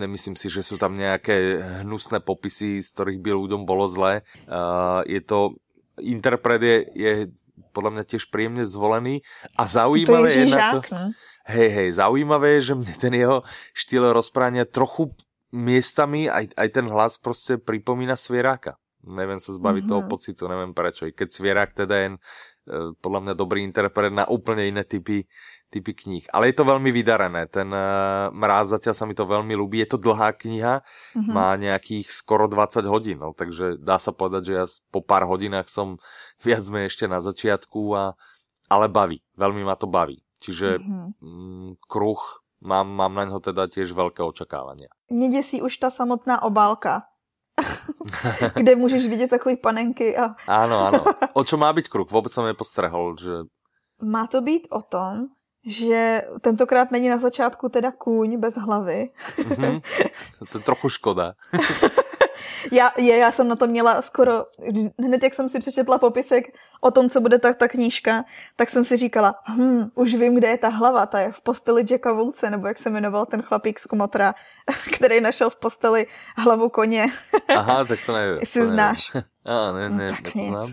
nemyslím 0.01 0.33
si, 0.33 0.49
že 0.49 0.65
sú 0.65 0.81
tam 0.81 0.97
nejaké 0.97 1.61
hnusné 1.85 2.23
popisy, 2.25 2.81
z 2.81 2.89
ktorých 2.97 3.19
by 3.21 3.31
ľuďom 3.37 3.61
bolo 3.69 3.85
zle. 3.85 4.25
Uh, 4.49 5.05
je 5.05 5.21
to, 5.21 5.61
interpret 6.01 6.61
je, 6.63 6.77
je 6.97 7.11
podľa 7.71 7.91
mňa 7.99 8.03
tiež 8.09 8.33
príjemne 8.33 8.65
zvolený 8.65 9.21
a 9.55 9.69
zaujímavé 9.69 10.33
je, 10.33 10.49
je 10.49 10.55
na 10.57 10.59
to... 10.75 10.79
Hej, 11.45 11.69
hej, 11.73 11.89
zaujímavé 11.97 12.57
je, 12.57 12.73
že 12.73 12.73
mne 12.77 12.95
ten 12.97 13.13
jeho 13.13 13.37
štýl 13.73 14.13
rozprávania 14.13 14.65
trochu 14.65 15.13
miestami 15.51 16.31
aj, 16.31 16.55
aj 16.57 16.69
ten 16.69 16.87
hlas 16.87 17.17
prostě 17.17 17.57
pripomína 17.57 18.15
Svieráka. 18.15 18.75
Neviem 19.01 19.41
sa 19.41 19.49
zbaviť 19.57 19.83
mm-hmm. 19.83 19.93
toho 19.97 20.01
mhm. 20.05 20.09
pocitu, 20.09 20.43
neviem 20.47 20.73
prečo. 20.77 21.09
I 21.09 21.11
keď 21.11 21.27
Svierák 21.33 21.73
teda 21.73 21.95
je 21.97 22.07
e, 22.13 22.17
podľa 23.01 23.19
mňa 23.25 23.33
dobrý 23.33 23.65
interpret 23.65 24.13
na 24.13 24.29
úplne 24.29 24.69
iné 24.69 24.85
typy, 24.85 25.25
typy 25.73 25.91
kníh. 25.97 26.25
Ale 26.29 26.53
je 26.53 26.61
to 26.61 26.69
veľmi 26.69 26.93
vydarané. 26.93 27.49
Ten 27.49 27.71
uh, 27.73 28.29
Mráz 28.29 28.77
zatiaľ 28.77 28.93
sa 28.93 29.09
mi 29.09 29.17
to 29.17 29.25
veľmi 29.25 29.57
ľúbi. 29.57 29.81
Je 29.81 29.95
to 29.95 29.97
dlhá 29.97 30.37
kniha, 30.37 30.85
mm-hmm. 30.85 31.33
má 31.33 31.55
nejakých 31.57 32.13
skoro 32.13 32.45
20 32.45 32.85
hodín, 32.85 33.17
no, 33.23 33.33
takže 33.33 33.81
dá 33.81 33.97
sa 33.97 34.13
povedať, 34.13 34.51
že 34.51 34.53
ja 34.53 34.65
po 34.93 35.01
pár 35.01 35.25
hodinách 35.25 35.71
som 35.71 35.97
viac 36.45 36.61
menej 36.69 36.93
ešte 36.93 37.09
na 37.09 37.23
začiatku, 37.23 37.81
a, 37.97 38.13
ale 38.69 38.85
baví. 38.85 39.25
Veľmi 39.33 39.65
ma 39.65 39.73
to 39.73 39.89
baví. 39.89 40.21
Čiže 40.43 40.77
mm-hmm. 40.77 41.05
mm, 41.25 41.69
kruh 41.89 42.21
mám, 42.61 42.89
mám 42.89 43.13
na 43.13 43.23
něho 43.23 43.39
teda 43.39 43.67
těž 43.67 43.91
velké 43.91 44.23
očekávání. 44.23 44.85
Mě 45.09 45.27
děsí 45.27 45.61
už 45.61 45.77
ta 45.77 45.89
samotná 45.89 46.41
obálka, 46.41 47.03
kde 48.55 48.75
můžeš 48.75 49.07
vidět 49.07 49.29
takový 49.29 49.57
panenky. 49.57 50.17
A... 50.17 50.35
ano, 50.47 50.79
ano. 50.79 51.03
O 51.33 51.43
čo 51.43 51.57
má 51.57 51.73
být 51.73 51.87
kruh? 51.87 52.11
Vůbec 52.11 52.33
jsem 52.33 52.45
nepostrehol, 52.45 53.15
že... 53.17 53.31
Má 54.03 54.27
to 54.27 54.41
být 54.41 54.67
o 54.71 54.81
tom, 54.81 55.25
že 55.65 56.21
tentokrát 56.41 56.91
není 56.91 57.09
na 57.09 57.17
začátku 57.17 57.69
teda 57.69 57.91
kůň 57.91 58.39
bez 58.39 58.55
hlavy. 58.55 59.09
mm-hmm. 59.37 59.81
To 60.51 60.57
je 60.57 60.63
trochu 60.63 60.89
škoda. 60.89 61.33
já, 62.71 62.91
je, 62.97 63.17
já 63.17 63.31
jsem 63.31 63.47
na 63.47 63.55
to 63.55 63.67
měla 63.67 64.01
skoro, 64.01 64.45
hned 64.99 65.23
jak 65.23 65.33
jsem 65.33 65.49
si 65.49 65.59
přečetla 65.59 65.97
popisek 65.97 66.57
o 66.81 66.91
tom, 66.91 67.09
co 67.09 67.21
bude 67.21 67.39
ta, 67.39 67.53
ta 67.53 67.67
knížka, 67.67 68.25
tak 68.55 68.69
jsem 68.69 68.85
si 68.85 68.97
říkala, 68.97 69.35
hm, 69.47 69.89
už 69.95 70.15
vím, 70.15 70.35
kde 70.35 70.47
je 70.47 70.57
ta 70.57 70.67
hlava, 70.67 71.05
ta 71.05 71.19
je 71.19 71.31
v 71.31 71.41
posteli 71.41 71.85
Jacka 71.89 72.13
Vulce, 72.13 72.49
nebo 72.49 72.67
jak 72.67 72.77
se 72.77 72.89
jmenoval 72.89 73.25
ten 73.25 73.41
chlapík 73.41 73.79
z 73.79 73.85
Kumotra, 73.85 74.35
který 74.93 75.21
našel 75.21 75.49
v 75.49 75.55
posteli 75.55 76.07
hlavu 76.37 76.69
koně. 76.69 77.07
Aha, 77.47 77.85
tak 77.85 77.99
to 78.05 78.13
nevím. 78.13 78.39
Jestli 78.39 78.67
znáš. 78.67 79.11
A, 79.45 79.71
ne, 79.71 79.89
ne, 79.89 80.17
no, 80.51 80.67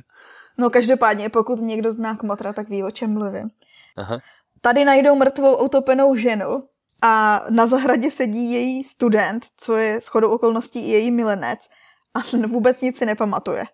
No 0.59 0.71
každopádně, 0.71 1.29
pokud 1.29 1.61
někdo 1.61 1.93
zná 1.93 2.17
Kmotra, 2.17 2.53
tak 2.53 2.69
ví, 2.69 2.83
o 2.83 2.91
čem 2.91 3.13
mluvím. 3.13 3.51
Aha. 3.97 4.19
Tady 4.61 4.85
najdou 4.85 5.15
mrtvou 5.15 5.57
utopenou 5.57 6.17
ženu, 6.17 6.63
a 7.03 7.45
na 7.51 7.67
zahradě 7.67 8.11
sedí 8.11 8.53
její 8.53 8.85
student, 8.85 9.47
co 9.57 9.77
je 9.77 10.01
shodou 10.01 10.31
okolností 10.31 10.81
i 10.81 10.91
její 10.91 11.11
milenec 11.11 11.59
a 12.15 12.47
vůbec 12.49 12.81
nic 12.81 12.99
si 12.99 13.07
nepamatuje. 13.07 13.65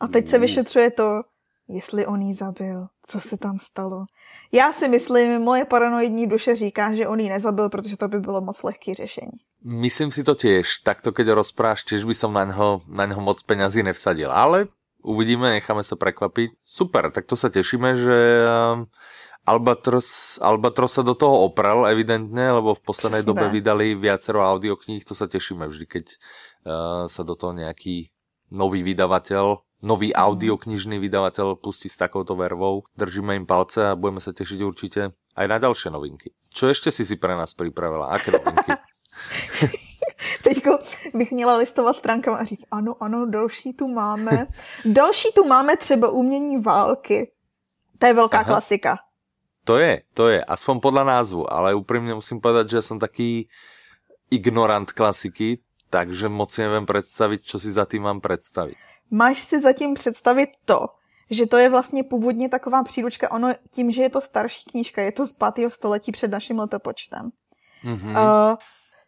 A 0.00 0.08
teď 0.08 0.28
se 0.28 0.38
vyšetřuje 0.38 0.90
to, 0.90 1.22
jestli 1.68 2.06
on 2.06 2.22
jí 2.22 2.34
zabil, 2.34 2.86
co 3.06 3.20
se 3.20 3.36
tam 3.36 3.58
stalo. 3.60 4.04
Já 4.52 4.72
si 4.72 4.88
myslím, 4.88 5.42
moje 5.42 5.64
paranoidní 5.64 6.26
duše 6.26 6.56
říká, 6.56 6.94
že 6.94 7.08
on 7.08 7.20
ji 7.20 7.28
nezabil, 7.28 7.68
protože 7.68 7.96
to 7.96 8.08
by 8.08 8.20
bylo 8.20 8.40
moc 8.40 8.62
lehký 8.62 8.94
řešení. 8.94 9.38
Myslím 9.64 10.10
si 10.10 10.24
to 10.24 10.34
tiež. 10.34 10.80
Takto, 10.80 11.12
keď 11.12 11.36
rozpráš, 11.36 11.84
tiež 11.84 12.08
by 12.08 12.14
som 12.16 12.32
na 12.32 12.44
něho, 12.44 12.80
na 12.88 13.04
něho 13.06 13.20
moc 13.20 13.42
peňazí 13.44 13.82
nevsadil. 13.84 14.32
Ale 14.32 14.72
uvidíme, 15.04 15.52
necháme 15.52 15.84
sa 15.84 16.00
prekvapiť. 16.00 16.56
Super, 16.64 17.12
tak 17.12 17.28
to 17.28 17.36
sa 17.36 17.52
tešíme, 17.52 17.92
že 17.96 18.18
Albatros, 19.48 20.38
Albatros 20.38 21.00
sa 21.00 21.02
do 21.02 21.16
toho 21.16 21.48
oprel 21.48 21.88
evidentne, 21.88 22.52
lebo 22.52 22.76
v 22.76 22.82
poslednej 22.84 23.24
Přesné. 23.24 23.32
dobe 23.32 23.46
vydali 23.48 23.96
viacero 23.96 24.44
audiokníh, 24.44 25.02
to 25.02 25.16
sa 25.16 25.26
tešíme 25.26 25.64
vždy, 25.64 25.86
keď 25.88 26.04
uh, 26.06 26.14
sa 27.08 27.22
do 27.24 27.34
toho 27.34 27.56
nejaký 27.56 28.12
nový 28.52 28.84
vydavateľ, 28.84 29.64
nový 29.82 30.12
mhm. 30.12 30.16
audioknižný 30.16 31.00
vydavateľ 31.00 31.56
pustí 31.56 31.88
s 31.88 31.96
takouto 31.96 32.36
vervou. 32.36 32.84
Držíme 32.94 33.34
im 33.36 33.48
palce 33.48 33.90
a 33.90 33.98
budeme 33.98 34.20
sa 34.20 34.36
tešiť 34.36 34.60
určite 34.60 35.16
aj 35.36 35.46
na 35.48 35.56
ďalšie 35.56 35.88
novinky. 35.88 36.36
Čo 36.52 36.68
ešte 36.68 36.92
si 36.92 37.08
si 37.08 37.16
pre 37.16 37.32
nás 37.32 37.56
pripravila? 37.56 38.12
Aké 38.12 38.34
novinky? 38.34 38.76
Teďko 40.44 40.78
bych 41.14 41.32
měla 41.32 41.56
listovat 41.56 41.96
stránkama 41.96 42.36
a 42.36 42.44
říct, 42.44 42.64
ano, 42.70 42.94
ano, 43.00 43.26
další 43.26 43.72
tu 43.72 43.88
máme. 43.88 44.46
další 44.84 45.28
tu 45.34 45.44
máme 45.44 45.76
třeba 45.76 46.08
umění 46.08 46.60
války. 46.60 47.32
To 47.98 48.06
je 48.06 48.14
velká 48.14 48.38
Aha. 48.38 48.44
klasika. 48.44 48.98
To 49.64 49.78
je, 49.78 50.02
to 50.14 50.28
je, 50.28 50.40
aspoň 50.44 50.80
podľa 50.80 51.04
názvu, 51.04 51.44
ale 51.44 51.76
úprimne 51.76 52.16
musím 52.16 52.40
povedať, 52.40 52.80
že 52.80 52.86
som 52.86 52.96
taký 52.96 53.48
ignorant 54.32 54.88
klasiky, 54.92 55.60
takže 55.90 56.28
moc 56.28 56.48
si 56.52 56.62
nevím 56.62 56.86
představit, 56.86 57.40
co 57.44 57.60
si 57.60 57.72
za 57.72 57.84
tím 57.84 58.02
mám 58.02 58.20
představit. 58.20 58.76
Máš 59.10 59.42
si 59.42 59.60
zatím 59.60 59.94
představit 59.94 60.50
to, 60.64 60.86
že 61.30 61.46
to 61.46 61.56
je 61.56 61.68
vlastně 61.68 62.04
původně 62.04 62.48
taková 62.48 62.82
příručka, 62.82 63.30
ono 63.30 63.54
tím, 63.70 63.90
že 63.90 64.02
je 64.02 64.10
to 64.10 64.20
starší 64.20 64.64
knížka, 64.70 65.02
je 65.02 65.12
to 65.12 65.26
z 65.26 65.32
5. 65.32 65.70
století 65.70 66.12
před 66.12 66.30
naším 66.30 66.58
letopočtem. 66.58 67.30
Mm-hmm. 67.84 68.10
Uh, 68.10 68.56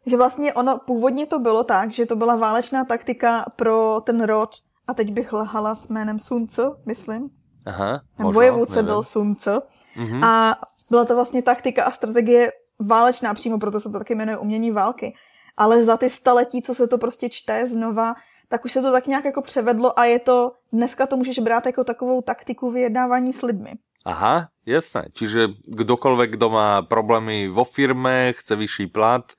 že 0.07 0.17
vlastně 0.17 0.55
ono, 0.55 0.79
původně 0.79 1.27
to 1.27 1.39
bylo 1.39 1.65
tak, 1.65 1.93
že 1.93 2.07
to 2.07 2.17
byla 2.17 2.37
válečná 2.37 2.85
taktika 2.85 3.45
pro 3.57 4.01
ten 4.05 4.25
rod, 4.25 4.51
a 4.89 4.95
teď 4.95 5.13
bych 5.13 5.33
lhala 5.33 5.75
s 5.75 5.89
jménem 5.89 6.19
Sunco, 6.19 6.77
myslím. 6.87 7.31
Aha, 7.67 8.01
možná, 8.19 8.35
Vojevůdce 8.35 8.83
byl 8.83 9.03
Sunco. 9.03 9.63
Mm-hmm. 9.97 10.25
A 10.25 10.57
byla 10.91 11.05
to 11.05 11.15
vlastně 11.15 11.43
taktika 11.43 11.85
a 11.85 11.91
strategie 11.91 12.53
válečná, 12.79 13.35
přímo 13.35 13.59
proto 13.59 13.81
se 13.81 13.91
to 13.91 13.99
taky 13.99 14.15
jmenuje 14.15 14.39
umění 14.39 14.71
války. 14.71 15.15
Ale 15.57 15.85
za 15.85 15.97
ty 15.97 16.11
staletí, 16.11 16.63
co 16.63 16.75
se 16.75 16.89
to 16.89 16.99
prostě 16.99 17.29
čte 17.29 17.67
znova, 17.67 18.15
tak 18.49 18.65
už 18.65 18.73
se 18.73 18.83
to 18.83 18.93
tak 18.93 19.07
nějak 19.07 19.25
jako 19.25 19.43
převedlo 19.43 19.99
a 19.99 20.05
je 20.05 20.19
to, 20.19 20.53
dneska 20.73 21.07
to 21.07 21.17
můžeš 21.17 21.39
brát 21.39 21.67
jako 21.67 21.85
takovou 21.85 22.21
taktiku 22.23 22.71
vyjednávání 22.71 23.33
s 23.33 23.43
lidmi. 23.43 23.73
Aha, 24.05 24.49
jasné. 24.67 25.09
Čiže 25.15 25.49
kdokoliv, 25.67 26.31
kdo 26.31 26.51
má 26.51 26.83
problémy 26.83 27.49
vo 27.49 27.65
firme, 27.65 28.33
chce 28.33 28.57
vyšší 28.57 28.87
plat, 28.87 29.33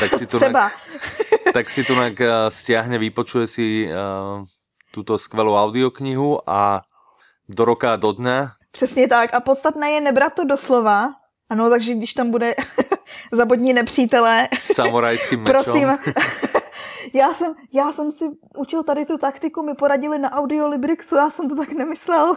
tak 0.00 0.18
si 0.18 0.26
tu 0.30 0.36
Třeba. 0.36 0.70
tak 1.52 1.70
si 1.70 1.84
tu 1.84 1.94
uh, 1.94 2.08
stiahne, 2.48 2.98
vypočuje 2.98 3.46
si 3.46 3.88
uh, 3.88 4.44
tuto 4.90 5.18
skvelou 5.18 5.54
audioknihu 5.54 6.50
a 6.50 6.82
do 7.48 7.64
roka 7.64 7.92
a 7.92 8.00
do 8.00 8.12
dňa 8.12 8.57
Přesně 8.78 9.08
tak. 9.08 9.34
A 9.34 9.40
podstatné 9.40 9.90
je 9.90 10.00
nebrat 10.00 10.32
to 10.34 10.44
doslova. 10.44 11.14
Ano, 11.50 11.70
takže 11.70 11.94
když 11.94 12.12
tam 12.12 12.30
bude 12.30 12.54
zabodní 13.32 13.72
nepřítelé. 13.72 14.48
Samurajským 14.62 15.38
mečom. 15.42 15.52
Prosím. 15.52 15.88
já, 17.14 17.34
jsem, 17.34 17.54
já 17.74 17.92
jsem 17.92 18.12
si 18.12 18.24
učil 18.58 18.82
tady 18.82 19.06
tu 19.06 19.18
taktiku, 19.18 19.62
mi 19.62 19.74
poradili 19.74 20.18
na 20.18 20.32
Audio 20.32 20.68
Librixu, 20.68 21.14
já 21.14 21.30
jsem 21.30 21.48
to 21.48 21.56
tak 21.56 21.72
nemyslel. 21.72 22.36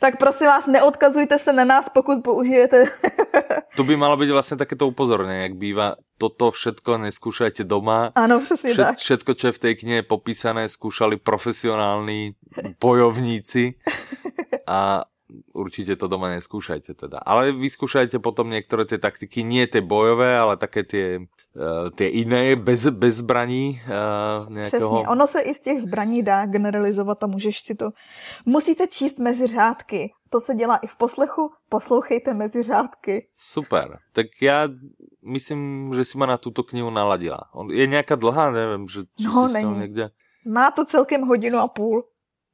tak 0.00 0.18
prosím 0.18 0.46
vás, 0.46 0.66
neodkazujte 0.66 1.38
se 1.38 1.52
na 1.52 1.64
nás, 1.64 1.88
pokud 1.88 2.24
použijete. 2.24 2.84
to 3.76 3.84
by 3.84 3.96
malo 3.96 4.16
být 4.16 4.30
vlastně 4.30 4.56
takéto 4.56 4.88
upozornění, 4.88 5.42
jak 5.42 5.54
bývá 5.54 5.94
toto 6.18 6.50
všetko 6.50 6.98
neskúšajte 6.98 7.64
doma. 7.64 8.12
Ano, 8.14 8.40
přesně 8.40 8.72
Všet, 8.72 8.86
tak. 8.86 8.96
Všetko, 8.96 9.34
čo 9.34 9.46
je 9.46 9.52
v 9.52 9.58
té 9.58 9.74
knihe 9.74 10.02
popísané, 10.02 10.68
skúšali 10.68 11.16
profesionální 11.16 12.32
bojovníci 12.80 13.72
a 14.66 15.04
určitě 15.52 15.96
to 15.96 16.08
doma 16.08 16.28
neskúšajte 16.28 16.94
teda. 16.94 17.18
Ale 17.18 17.52
vyskúšajte 17.52 18.18
potom 18.18 18.50
některé 18.50 18.84
ty 18.84 18.98
taktiky, 18.98 19.44
nie 19.44 19.66
ty 19.66 19.80
bojové, 19.80 20.38
ale 20.38 20.56
také 20.56 20.82
ty, 20.82 21.18
uh, 21.18 21.90
ty 21.90 22.04
jiné, 22.04 22.56
bez, 22.56 22.88
bez 22.88 23.16
zbraní. 23.16 23.80
Uh, 23.84 24.52
nějakého... 24.52 24.94
Přesně, 24.94 25.08
ono 25.08 25.26
se 25.26 25.40
i 25.40 25.54
z 25.54 25.60
těch 25.60 25.80
zbraní 25.80 26.22
dá 26.22 26.46
generalizovat 26.46 27.22
a 27.22 27.26
můžeš 27.26 27.60
si 27.60 27.74
to... 27.74 27.90
Musíte 28.46 28.86
číst 28.86 29.18
mezi 29.18 29.46
řádky. 29.46 30.12
To 30.30 30.40
se 30.40 30.54
dělá 30.54 30.76
i 30.76 30.86
v 30.86 30.96
poslechu, 30.96 31.50
poslouchejte 31.68 32.34
mezi 32.34 32.62
řádky. 32.62 33.28
Super. 33.36 33.98
Tak 34.12 34.26
já 34.42 34.68
myslím, 35.22 35.92
že 35.94 36.04
si 36.04 36.18
ma 36.18 36.26
na 36.26 36.36
tuto 36.36 36.62
knihu 36.62 36.90
naladila. 36.90 37.40
Je 37.70 37.86
nějaká 37.86 38.14
dlhá, 38.14 38.50
nevím, 38.50 38.88
že 38.88 39.00
no, 39.24 39.48
není. 39.48 39.78
někde... 39.78 40.10
Má 40.46 40.70
to 40.70 40.84
celkem 40.84 41.22
hodinu 41.22 41.58
a 41.58 41.68
půl. 41.68 42.04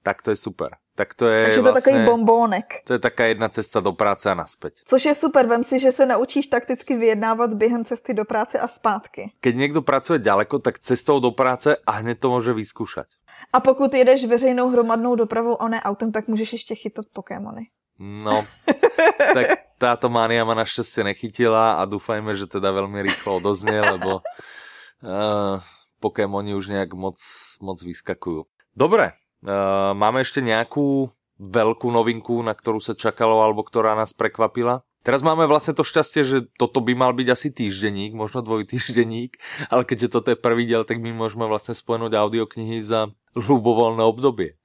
Tak 0.03 0.23
to 0.23 0.31
je 0.31 0.37
super 0.37 0.69
tak 0.99 1.15
to 1.15 1.29
je 1.29 1.45
Takže 1.45 1.57
to 1.57 1.63
vlastně, 1.63 1.93
takový 1.93 2.07
bombónek. 2.07 2.65
To 2.85 2.93
je 2.93 2.99
taká 2.99 3.25
jedna 3.25 3.49
cesta 3.49 3.81
do 3.81 3.93
práce 3.93 4.31
a 4.31 4.35
naspäť. 4.35 4.83
Což 4.85 5.05
je 5.05 5.15
super, 5.15 5.47
vem 5.47 5.65
si, 5.65 5.79
že 5.79 5.93
se 5.93 6.07
naučíš 6.07 6.47
takticky 6.47 6.99
vyjednávat 6.99 7.55
během 7.55 7.85
cesty 7.85 8.15
do 8.15 8.25
práce 8.25 8.59
a 8.59 8.69
zpátky. 8.69 9.31
Keď 9.41 9.57
někdo 9.57 9.83
pracuje 9.83 10.19
daleko, 10.19 10.59
tak 10.59 10.79
cestou 10.79 11.21
do 11.21 11.31
práce 11.31 11.77
a 11.87 11.93
hned 11.93 12.19
to 12.19 12.31
může 12.31 12.53
vyzkoušet. 12.53 13.07
A 13.53 13.61
pokud 13.61 13.95
jedeš 13.95 14.25
veřejnou 14.25 14.69
hromadnou 14.69 15.15
dopravou 15.15 15.63
a 15.63 15.69
ne 15.69 15.83
autem, 15.83 16.13
tak 16.13 16.29
můžeš 16.29 16.53
ještě 16.53 16.75
chytat 16.75 17.05
Pokémony. 17.15 17.67
No, 17.99 18.45
tak 19.35 19.47
táto 19.79 20.09
mánia 20.09 20.45
ma 20.45 20.55
naštěstí 20.55 21.03
nechytila 21.03 21.73
a 21.73 21.85
doufajme, 21.85 22.35
že 22.35 22.47
teda 22.47 22.71
velmi 22.71 23.03
rýchlo 23.03 23.37
odoznie, 23.37 23.81
lebo 23.81 24.15
uh, 24.15 24.21
Pokémoni 26.01 26.55
už 26.55 26.67
nějak 26.67 26.95
moc, 26.95 27.19
moc 27.63 27.83
vyskakují. 27.83 28.43
Dobre, 28.77 29.11
Uh, 29.11 29.28
máme 29.95 30.23
ešte 30.23 30.43
nejakú 30.43 31.13
veľkú 31.39 31.89
novinku, 31.95 32.43
na 32.43 32.53
ktorú 32.53 32.83
sa 32.83 32.99
čakalo, 32.99 33.39
alebo 33.43 33.63
ktorá 33.63 33.95
nás 33.95 34.11
prekvapila? 34.11 34.83
Teraz 35.07 35.23
máme 35.23 35.47
vlastne 35.47 35.73
to 35.73 35.87
šťastie, 35.87 36.23
že 36.27 36.39
toto 36.59 36.83
by 36.83 36.93
mal 36.93 37.15
byť 37.15 37.29
asi 37.31 37.49
týždenník, 37.55 38.13
možno 38.19 38.43
dvojtýždenník, 38.43 39.39
ale 39.73 39.87
keďže 39.87 40.13
toto 40.13 40.29
je 40.35 40.39
prvý 40.39 40.67
diel, 40.67 40.83
tak 40.83 40.99
my 40.99 41.15
môžeme 41.15 41.47
vlastne 41.47 41.73
spojenúť 41.73 42.13
audioknihy 42.19 42.83
za 42.83 43.09
ľubovolné 43.39 44.03
obdobie. 44.03 44.59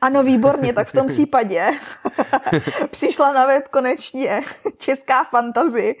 Ano, 0.00 0.22
výborně, 0.22 0.72
tak 0.72 0.88
v 0.88 0.92
tom 0.92 1.08
případě 1.08 1.70
přišla 2.90 3.32
na 3.32 3.46
web 3.46 3.68
konečně 3.68 4.42
česká 4.78 5.24
fantazy. 5.24 5.96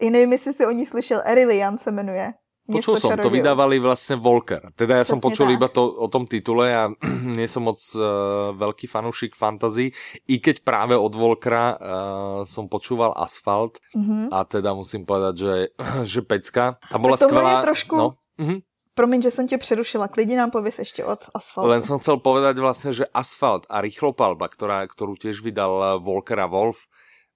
I 0.00 0.10
nevím, 0.10 0.32
jestli 0.32 0.52
si 0.52 0.66
o 0.66 0.70
ní 0.70 0.86
slyšel, 0.86 1.22
Erilian 1.24 1.78
se 1.78 1.90
jmenuje. 1.90 2.32
Počul 2.62 2.94
som, 2.94 3.10
to 3.18 3.26
vydávali 3.26 3.82
vlastne 3.82 4.14
Volker. 4.14 4.70
Teda 4.78 5.02
ja 5.02 5.04
som 5.04 5.18
počul 5.18 5.50
tak. 5.50 5.54
iba 5.58 5.66
to, 5.66 5.82
o 5.82 6.06
tom 6.06 6.30
titule 6.30 6.70
a 6.70 6.86
nie 7.36 7.50
som 7.50 7.66
moc 7.66 7.82
uh, 7.98 8.54
veľký 8.54 8.86
fanúšik 8.86 9.34
fantasy, 9.34 9.90
i 10.30 10.38
keď 10.38 10.62
práve 10.62 10.94
od 10.94 11.10
Volkera 11.10 11.74
uh, 11.74 11.78
som 12.46 12.70
počúval 12.70 13.18
Asfalt 13.18 13.82
mm-hmm. 13.98 14.30
a 14.30 14.46
teda 14.46 14.78
musím 14.78 15.02
povedať, 15.02 15.34
že, 15.34 15.54
že 16.12 16.20
pecka. 16.22 16.78
Tam 16.86 17.02
bola 17.02 17.18
skvelá... 17.18 17.66
trošku... 17.66 17.94
No, 17.98 18.08
mm-hmm. 18.38 18.60
Promiň, 18.94 19.22
že 19.22 19.30
jsem 19.30 19.48
tě 19.48 19.58
přerušila, 19.58 20.08
klidně 20.08 20.36
nám 20.36 20.50
pověs 20.50 20.78
ještě 20.78 21.04
od 21.04 21.18
Asfaltu. 21.34 21.70
Len 21.70 21.80
som 21.80 21.96
chcel 21.96 22.20
povedať 22.20 22.60
vlastne, 22.60 22.92
že 22.92 23.08
Asfalt 23.08 23.64
a 23.72 23.80
Rýchlopalba, 23.80 24.52
ktorá, 24.52 24.84
ktorú 24.84 25.16
tiež 25.16 25.40
vydal 25.40 25.96
Volker 26.04 26.36
a 26.36 26.44
Wolf, 26.44 26.84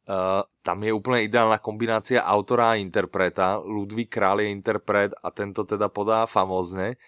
Uh, 0.06 0.46
tam 0.66 0.82
je 0.82 0.90
úplně 0.90 1.22
ideálna 1.22 1.62
kombinácia 1.62 2.18
autora 2.26 2.74
a 2.74 2.80
interpreta. 2.82 3.62
Ludvík 3.62 4.10
Král 4.10 4.42
je 4.42 4.50
interpret 4.50 5.14
a 5.22 5.30
tento 5.30 5.62
teda 5.62 5.86
podá 5.86 6.26
famózne. 6.26 6.98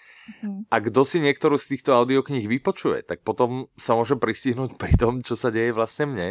Mm. 0.46 0.70
A 0.70 0.78
kdo 0.78 1.02
si 1.02 1.18
některou 1.18 1.58
z 1.58 1.66
týchto 1.74 1.98
audioknih 1.98 2.46
vypočuje, 2.46 3.02
tak 3.02 3.26
potom 3.26 3.66
sa 3.74 3.98
môže 3.98 4.14
pristihnúť 4.14 4.78
pri 4.78 4.94
tom, 4.94 5.26
čo 5.26 5.34
sa 5.34 5.50
deje 5.50 5.74
vlastne 5.74 6.06
mne, 6.06 6.28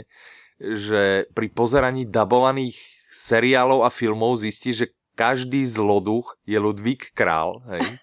že 0.56 1.28
pri 1.36 1.52
pozeraní 1.52 2.08
dabovaných 2.08 2.80
seriálov 3.12 3.84
a 3.84 3.92
filmov 3.92 4.40
zistí, 4.40 4.72
že 4.72 4.96
každý 5.20 5.68
zloduch 5.68 6.40
je 6.48 6.56
Ludvík 6.56 7.12
Král, 7.12 7.60
hej? 7.68 8.00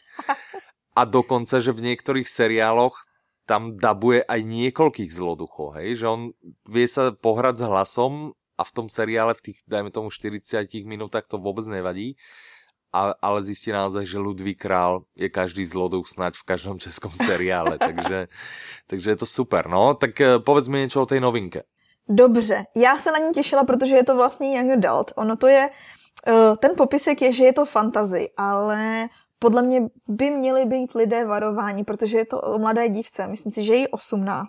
A 1.00 1.08
dokonce, 1.08 1.64
že 1.64 1.72
v 1.72 1.90
niektorých 1.90 2.28
seriáloch 2.28 2.94
tam 3.48 3.80
dabuje 3.80 4.20
aj 4.26 4.40
niekoľkých 4.44 5.10
zloduchov, 5.10 5.80
hej? 5.80 5.96
Že 6.02 6.06
on 6.12 6.20
vie 6.68 6.86
sa 6.90 7.14
pohrať 7.14 7.62
s 7.62 7.64
hlasom 7.64 8.12
a 8.58 8.64
v 8.64 8.72
tom 8.72 8.88
seriále 8.88 9.34
v 9.34 9.42
tých, 9.42 9.58
dajme 9.68 9.90
tomu 9.90 10.10
40 10.10 10.74
minútach 10.84 11.26
to 11.26 11.38
vůbec 11.38 11.66
nevadí, 11.66 12.16
a, 12.94 13.14
ale 13.22 13.42
zjistí 13.42 13.70
naozaj, 13.72 14.06
že 14.06 14.18
Ludvík 14.18 14.62
Král 14.62 14.98
je 15.16 15.28
každý 15.28 15.66
zloduch 15.66 16.08
snad 16.08 16.34
v 16.34 16.42
každom 16.42 16.78
českom 16.78 17.10
seriále, 17.10 17.78
takže, 17.86 18.28
takže 18.86 19.10
je 19.10 19.16
to 19.16 19.26
super. 19.26 19.66
No, 19.68 19.94
tak 19.94 20.20
eh, 20.20 20.38
povedz 20.38 20.68
mi 20.68 20.78
něco 20.78 21.02
o 21.02 21.06
té 21.06 21.20
novinke. 21.20 21.62
Dobře, 22.08 22.64
já 22.76 22.98
se 22.98 23.12
na 23.12 23.18
ní 23.18 23.32
těšila, 23.32 23.64
protože 23.64 23.94
je 23.94 24.04
to 24.04 24.16
vlastně 24.16 24.58
young 24.58 24.70
adult. 24.70 25.12
Ono 25.16 25.36
to 25.36 25.46
je, 25.46 25.70
uh, 26.28 26.56
ten 26.56 26.70
popisek 26.76 27.22
je, 27.22 27.32
že 27.32 27.44
je 27.44 27.52
to 27.52 27.64
fantazy, 27.64 28.28
ale 28.36 29.08
podle 29.38 29.62
mě 29.62 29.80
by 30.08 30.30
měli 30.30 30.64
být 30.64 30.94
lidé 30.94 31.24
varováni, 31.24 31.84
protože 31.84 32.16
je 32.16 32.26
to 32.26 32.40
o 32.40 32.58
mladé 32.58 32.88
dívce, 32.88 33.26
myslím 33.26 33.52
si, 33.52 33.64
že 33.64 33.72
je 33.72 33.78
jí 33.78 33.88
18. 33.88 34.48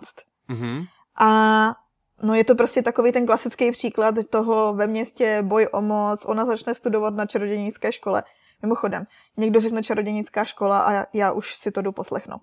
Mm-hmm. 0.50 0.86
A 1.20 1.74
No 2.22 2.34
je 2.34 2.44
to 2.44 2.54
prostě 2.54 2.82
takový 2.82 3.12
ten 3.12 3.26
klasický 3.26 3.72
příklad 3.72 4.14
toho 4.30 4.74
ve 4.74 4.86
městě 4.86 5.38
boj 5.42 5.68
o 5.72 5.82
moc, 5.82 6.24
ona 6.24 6.46
začne 6.46 6.74
studovat 6.74 7.14
na 7.14 7.26
čarodějnické 7.26 7.92
škole. 7.92 8.22
Mimochodem, 8.62 9.04
někdo 9.36 9.60
řekne 9.60 9.82
čarodějnická 9.82 10.44
škola 10.44 10.80
a 10.80 11.06
já, 11.12 11.32
už 11.32 11.56
si 11.56 11.70
to 11.70 11.82
jdu 11.82 11.92
poslechnout. 11.92 12.40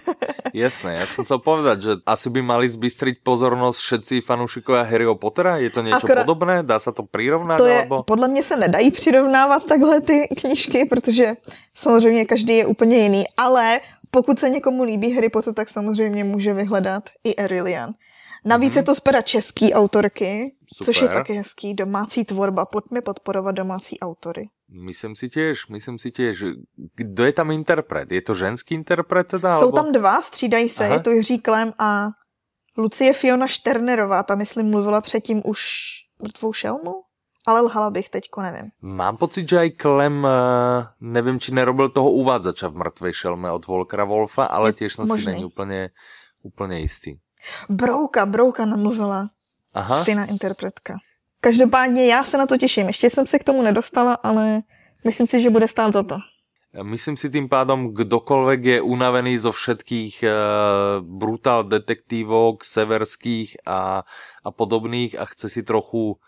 Jasné, 0.54 0.94
já 0.94 1.06
jsem 1.06 1.24
chcel 1.24 1.38
povedať, 1.38 1.82
že 1.82 1.90
asi 2.06 2.30
by 2.30 2.42
mali 2.42 2.68
zbystriť 2.68 3.24
pozornost 3.24 3.78
všetci 3.78 4.20
fanúšikovia 4.20 4.84
Harryho 4.84 5.16
Pottera? 5.16 5.56
Je 5.56 5.70
to 5.70 5.82
něco 5.82 5.96
Akorát... 5.96 6.22
podobné? 6.24 6.62
Dá 6.62 6.78
se 6.78 6.92
to 6.92 7.02
přirovnat? 7.02 7.58
To 7.58 7.66
je, 7.66 7.80
alebo... 7.80 8.02
Podle 8.02 8.28
mě 8.28 8.42
se 8.42 8.56
nedají 8.56 8.90
přirovnávat 8.90 9.64
takhle 9.64 10.00
ty 10.00 10.28
knížky, 10.40 10.84
protože 10.84 11.34
samozřejmě 11.74 12.24
každý 12.24 12.56
je 12.56 12.66
úplně 12.66 12.96
jiný, 12.96 13.24
ale 13.36 13.80
pokud 14.10 14.38
se 14.38 14.50
někomu 14.50 14.82
líbí 14.82 15.12
Harry 15.12 15.28
Potter, 15.28 15.54
tak 15.54 15.68
samozřejmě 15.68 16.24
může 16.24 16.54
vyhledat 16.54 17.02
i 17.24 17.36
Aurelian. 17.36 17.94
Navíc 18.46 18.72
mm-hmm. 18.72 18.76
je 18.76 18.82
to 18.82 18.94
z 18.94 19.00
pera 19.00 19.22
český 19.22 19.74
autorky, 19.74 20.54
Super. 20.74 20.84
což 20.86 21.02
je 21.02 21.08
taky 21.08 21.32
hezký 21.32 21.74
domácí 21.74 22.24
tvorba. 22.24 22.66
Pojďme 22.66 23.00
podporovat 23.00 23.52
domácí 23.52 24.00
autory. 24.00 24.48
Myslím 24.68 25.16
si 25.16 25.28
těž, 25.28 25.66
myslím 25.66 25.98
si 25.98 26.10
těž. 26.10 26.44
Kdo 26.94 27.24
je 27.24 27.32
tam 27.32 27.50
interpret? 27.50 28.12
Je 28.12 28.22
to 28.22 28.34
ženský 28.34 28.74
interpret 28.74 29.26
teda? 29.26 29.60
Jsou 29.60 29.72
tam 29.72 29.92
dva, 29.92 30.22
střídají 30.22 30.68
se, 30.68 30.84
Aha. 30.84 30.94
je 30.94 31.00
to 31.00 31.10
Jiří 31.10 31.38
Klem 31.38 31.72
a 31.78 32.10
Lucie 32.78 33.12
Fiona 33.12 33.46
Šternerová, 33.46 34.22
ta 34.22 34.34
myslím 34.34 34.70
mluvila 34.70 35.00
předtím 35.00 35.42
už 35.44 35.60
mrtvou 36.22 36.52
šelmu? 36.52 37.02
Ale 37.46 37.60
lhala 37.60 37.90
bych 37.90 38.08
teďko, 38.10 38.42
nevím. 38.42 38.70
Mám 38.82 39.16
pocit, 39.16 39.48
že 39.48 39.58
aj 39.58 39.70
Klem, 39.70 40.26
eh, 40.26 40.86
nevím, 41.00 41.40
či 41.40 41.54
nerobil 41.54 41.88
toho 41.88 42.10
uvádzača 42.10 42.68
v 42.68 42.74
mrtvej 42.74 43.12
šelme 43.12 43.50
od 43.50 43.66
Volkera 43.66 44.04
Wolfa, 44.04 44.44
ale 44.44 44.72
těž 44.72 44.94
jsem 44.94 45.06
si 45.06 45.24
není 45.24 45.44
úplně, 45.44 45.90
úplně 46.42 46.80
jistý. 46.80 47.22
Brouka, 47.70 48.26
Brouka 48.26 48.64
namluvila. 48.64 49.28
Aha. 49.74 50.02
Stejná 50.02 50.24
interpretka. 50.24 50.96
Každopádně 51.40 52.06
já 52.06 52.24
se 52.24 52.38
na 52.38 52.46
to 52.46 52.56
těším. 52.56 52.86
Ještě 52.86 53.10
jsem 53.10 53.26
se 53.26 53.38
k 53.38 53.44
tomu 53.44 53.62
nedostala, 53.62 54.14
ale 54.14 54.62
myslím 55.04 55.26
si, 55.26 55.40
že 55.40 55.50
bude 55.50 55.68
stát 55.68 55.92
za 55.92 56.02
to. 56.02 56.18
Myslím 56.76 57.16
si 57.16 57.32
tým 57.32 57.48
pádom, 57.48 57.96
kdokoľvek 57.96 58.60
je 58.60 58.78
unavený 58.84 59.40
zo 59.40 59.48
všetkých 59.48 60.20
uh, 60.20 60.30
brutál 61.00 61.64
detektívok, 61.64 62.68
severských 62.68 63.64
a, 63.64 64.04
a 64.44 64.48
podobných 64.52 65.16
a 65.16 65.24
chce 65.24 65.48
si 65.48 65.62
trochu 65.64 66.20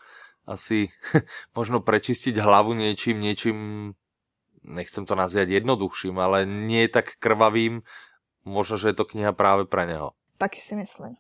asi 0.49 0.89
možno 1.59 1.85
prečistiť 1.85 2.41
hlavu 2.41 2.73
niečím, 2.73 3.21
niečím, 3.21 3.57
nechcem 4.65 5.05
to 5.05 5.13
nazývať 5.13 5.61
jednoduchším, 5.61 6.17
ale 6.17 6.49
nie 6.49 6.89
tak 6.89 7.21
krvavým, 7.21 7.85
možno, 8.49 8.81
že 8.81 8.97
je 8.97 8.97
to 8.97 9.05
kniha 9.05 9.37
práve 9.37 9.69
pre 9.69 9.85
neho. 9.85 10.17
Taky 10.39 10.61
si 10.61 10.77
myslím. 10.77 11.15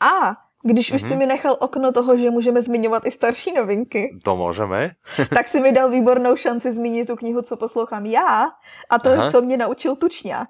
A 0.00 0.36
když 0.64 0.92
mm-hmm. 0.92 0.94
už 0.94 1.02
si 1.02 1.08
mhm. 1.08 1.18
mi 1.18 1.26
nechal 1.26 1.56
okno 1.60 1.92
toho, 1.92 2.18
že 2.18 2.30
můžeme 2.30 2.62
zmiňovat 2.62 3.06
i 3.06 3.10
starší 3.10 3.52
novinky. 3.52 4.18
To 4.24 4.36
můžeme. 4.36 4.90
tak 5.34 5.48
si 5.48 5.60
mi 5.60 5.72
dal 5.72 5.90
výbornou 5.90 6.36
šanci 6.36 6.72
zmínit 6.72 7.06
tu 7.06 7.16
knihu, 7.16 7.42
co 7.42 7.56
poslouchám 7.56 8.06
já. 8.06 8.50
A 8.90 8.98
to 8.98 9.10
Aha. 9.10 9.30
co 9.30 9.42
mě 9.42 9.56
naučil 9.56 9.96
Tučňák. 9.96 10.48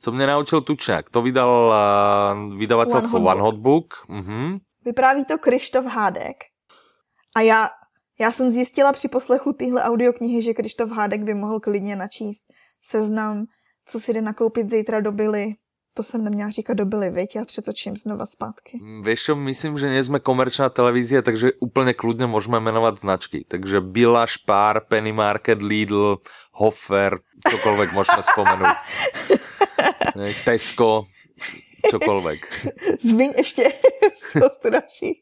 Co 0.00 0.12
mě 0.12 0.26
naučil 0.26 0.60
Tučňák? 0.60 1.10
To 1.10 1.22
vydal 1.22 1.72
uh, 2.36 2.58
vydavatelstvo 2.58 3.18
One 3.18 3.28
Hot. 3.28 3.34
One 3.34 3.42
Hot 3.42 3.56
Book. 3.56 3.94
Mm-hmm. 4.08 4.58
Vypráví 4.84 5.24
to 5.24 5.38
Krištof 5.38 5.84
Hádek. 5.84 6.36
A 7.36 7.40
já, 7.40 7.68
já 8.20 8.32
jsem 8.32 8.50
zjistila 8.50 8.92
při 8.92 9.08
poslechu 9.08 9.52
téhle 9.52 9.82
audioknihy, 9.82 10.42
že 10.42 10.54
Krištof 10.54 10.90
Hádek 10.90 11.22
by 11.22 11.34
mohl 11.34 11.60
klidně 11.60 11.96
načíst 11.96 12.42
seznam, 12.82 13.44
co 13.86 14.00
si 14.00 14.12
jde 14.12 14.22
nakoupit 14.22 14.70
zítra 14.70 15.00
do 15.00 15.12
Billy. 15.12 15.54
To 16.00 16.04
jsem 16.04 16.24
neměla 16.24 16.50
říkat 16.50 16.74
do 16.74 16.86
Billy, 16.86 17.10
viď? 17.10 17.36
Já 17.36 17.44
přetočím 17.44 17.96
znova 17.96 18.26
zpátky. 18.26 18.78
Mm, 18.82 19.04
čo, 19.16 19.36
myslím, 19.36 19.76
že 19.76 19.92
nie 19.92 20.00
sme 20.00 20.16
komerčná 20.16 20.72
televízia, 20.72 21.20
takže 21.20 21.60
úplne 21.60 21.92
kľudne 21.92 22.24
môžeme 22.24 22.56
menovať 22.56 23.04
značky. 23.04 23.38
Takže 23.44 23.84
Billa, 23.84 24.24
Spar, 24.24 24.88
Penny 24.88 25.12
Market, 25.12 25.60
Lidl, 25.60 26.24
Hofer, 26.56 27.20
čokoľvek 27.44 27.92
môžeme 27.92 28.22
spomenúť. 28.24 28.78
Tesco, 30.48 31.04
čokoľvek. 31.84 32.40
Zmíň 33.04 33.32
ještě 33.36 33.62
spoustu 34.16 34.70
dalších. 34.72 35.20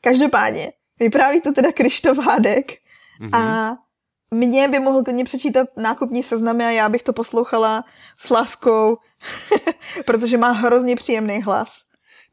Každopádně, 0.00 0.72
vypráví 1.00 1.40
to 1.40 1.52
teda 1.52 1.72
Krištof 1.72 2.18
Hádek 2.18 2.72
mm-hmm. 3.20 3.36
a 3.36 3.76
mě 4.30 4.68
by 4.68 4.78
mohl 4.78 5.02
klidně 5.02 5.24
přečítat 5.24 5.68
nákupní 5.76 6.22
seznamy 6.22 6.64
a 6.64 6.70
já 6.70 6.88
bych 6.88 7.02
to 7.02 7.12
poslouchala 7.12 7.84
s 8.18 8.30
láskou, 8.30 8.98
protože 10.06 10.38
má 10.38 10.50
hrozně 10.50 10.96
příjemný 10.96 11.42
hlas. 11.42 11.86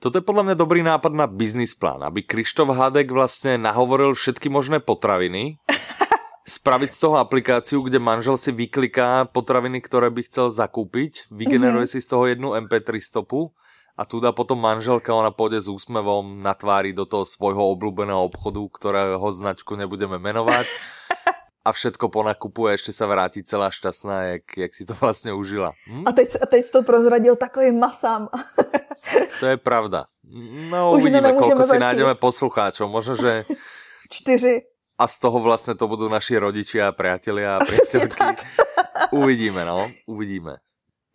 Toto 0.04 0.20
je 0.20 0.28
podľa 0.28 0.52
mňa 0.52 0.56
dobrý 0.60 0.84
nápad 0.84 1.16
na 1.16 1.32
business 1.32 1.72
plán, 1.80 2.04
aby 2.04 2.28
Krištof 2.28 2.76
Hadek 2.76 3.08
vlastne 3.08 3.56
nahovoril 3.56 4.12
všetky 4.12 4.52
možné 4.52 4.84
potraviny, 4.84 5.64
spraviť 6.60 6.90
z 6.92 7.00
toho 7.00 7.16
aplikáciu, 7.24 7.80
kde 7.88 8.04
manžel 8.04 8.36
si 8.36 8.52
vykliká 8.52 9.32
potraviny, 9.32 9.80
ktoré 9.80 10.12
by 10.12 10.28
chcel 10.28 10.52
zakúpiť, 10.52 11.32
vygeneruje 11.32 11.88
mm-hmm. 11.88 12.04
si 12.04 12.04
z 12.04 12.08
toho 12.12 12.28
jednu 12.28 12.52
MP3 12.52 13.00
stopu 13.00 13.56
a 13.96 14.04
tu 14.04 14.20
dá 14.20 14.36
potom 14.36 14.60
manželka, 14.60 15.16
ona 15.16 15.32
pôjde 15.32 15.64
s 15.64 15.72
úsmevom 15.72 16.44
na 16.44 16.52
tvári 16.52 16.92
do 16.92 17.08
toho 17.08 17.24
svojho 17.24 17.64
obľúbeného 17.72 18.28
obchodu, 18.28 18.60
ktorého 18.76 19.24
značku 19.32 19.80
nebudeme 19.80 20.20
menovať 20.20 20.68
a 21.64 21.70
všetko 21.72 22.12
ponakupuje, 22.12 22.76
ešte 22.76 22.92
sa 22.92 23.08
vráti 23.08 23.40
celá 23.40 23.72
šťastná, 23.72 24.36
jak, 24.36 24.46
jak 24.68 24.72
si 24.76 24.84
to 24.84 24.94
vlastne 25.02 25.32
užila. 25.32 25.72
Hm? 25.88 26.04
A, 26.04 26.12
teď, 26.12 26.30
a 26.44 26.46
teď 26.46 26.64
to 26.70 26.80
prozradil 26.84 27.36
takovým 27.36 27.80
masám. 27.80 28.28
to 29.40 29.46
je 29.48 29.58
pravda. 29.58 30.12
No 30.70 31.00
Už 31.00 31.08
uvidíme, 31.08 31.32
koľko 31.32 31.64
si 31.64 31.80
nájdeme 31.80 32.20
poslucháčov. 32.20 32.92
Možno, 32.92 33.16
že... 33.16 33.48
Čtyři. 34.16 34.68
A 34.94 35.10
z 35.10 35.16
toho 35.18 35.42
vlastne 35.42 35.74
to 35.74 35.90
budú 35.90 36.06
naši 36.06 36.38
rodičia, 36.38 36.94
priatelia 36.94 37.58
a 37.58 37.66
priateľky. 37.66 38.46
uvidíme, 39.10 39.66
no. 39.66 39.90
Uvidíme. 40.06 40.62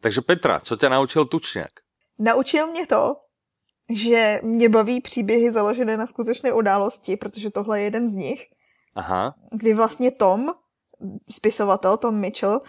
Takže 0.02 0.26
Petra, 0.26 0.58
co 0.58 0.74
ťa 0.74 0.88
naučil 0.98 1.30
Tučňák? 1.30 1.70
Naučil 2.18 2.66
mě 2.66 2.86
to, 2.86 3.16
že 3.90 4.40
mě 4.42 4.68
baví 4.68 5.00
příběhy 5.00 5.52
založené 5.52 5.96
na 5.96 6.06
skutečné 6.06 6.52
události, 6.52 7.16
protože 7.16 7.50
tohle 7.50 7.80
je 7.80 7.84
jeden 7.84 8.10
z 8.10 8.14
nich 8.14 8.40
Aha. 8.94 9.32
kdy 9.52 9.74
vlastně 9.74 10.10
Tom, 10.10 10.54
spisovatel 11.30 11.96
Tom 11.96 12.14
Mitchell, 12.14 12.60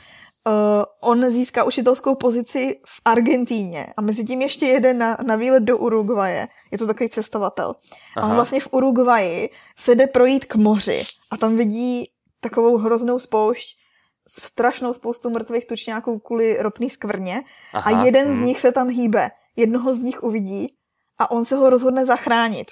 uh, 0.47 0.53
on 1.01 1.29
získá 1.29 1.63
učitelskou 1.63 2.15
pozici 2.15 2.79
v 2.85 3.01
Argentíně 3.05 3.87
a 3.97 4.01
mezi 4.01 4.25
tím 4.25 4.41
ještě 4.41 4.65
jede 4.65 4.93
na, 4.93 5.17
na 5.25 5.35
výlet 5.35 5.63
do 5.63 5.77
Uruguaje. 5.77 6.47
Je 6.71 6.77
to 6.77 6.87
takový 6.87 7.09
cestovatel. 7.09 7.75
Aha. 8.17 8.27
A 8.27 8.29
on 8.29 8.35
vlastně 8.35 8.59
v 8.59 8.67
Uruguaji 8.71 9.49
se 9.77 9.95
jde 9.95 10.07
projít 10.07 10.45
k 10.45 10.55
moři 10.55 11.03
a 11.31 11.37
tam 11.37 11.57
vidí 11.57 12.11
takovou 12.39 12.77
hroznou 12.77 13.19
spoušť 13.19 13.79
strašnou 14.29 14.93
spoustu 14.93 15.29
mrtvých 15.29 15.65
tučňáků 15.65 16.19
kvůli 16.19 16.57
ropný 16.59 16.89
skvrně 16.89 17.41
Aha. 17.73 18.01
a 18.01 18.05
jeden 18.05 18.27
hmm. 18.27 18.35
z 18.35 18.39
nich 18.39 18.59
se 18.59 18.71
tam 18.71 18.89
hýbe. 18.89 19.29
Jednoho 19.55 19.93
z 19.93 19.99
nich 19.99 20.23
uvidí 20.23 20.75
a 21.17 21.31
on 21.31 21.45
se 21.45 21.55
ho 21.55 21.69
rozhodne 21.69 22.05
zachránit. 22.05 22.71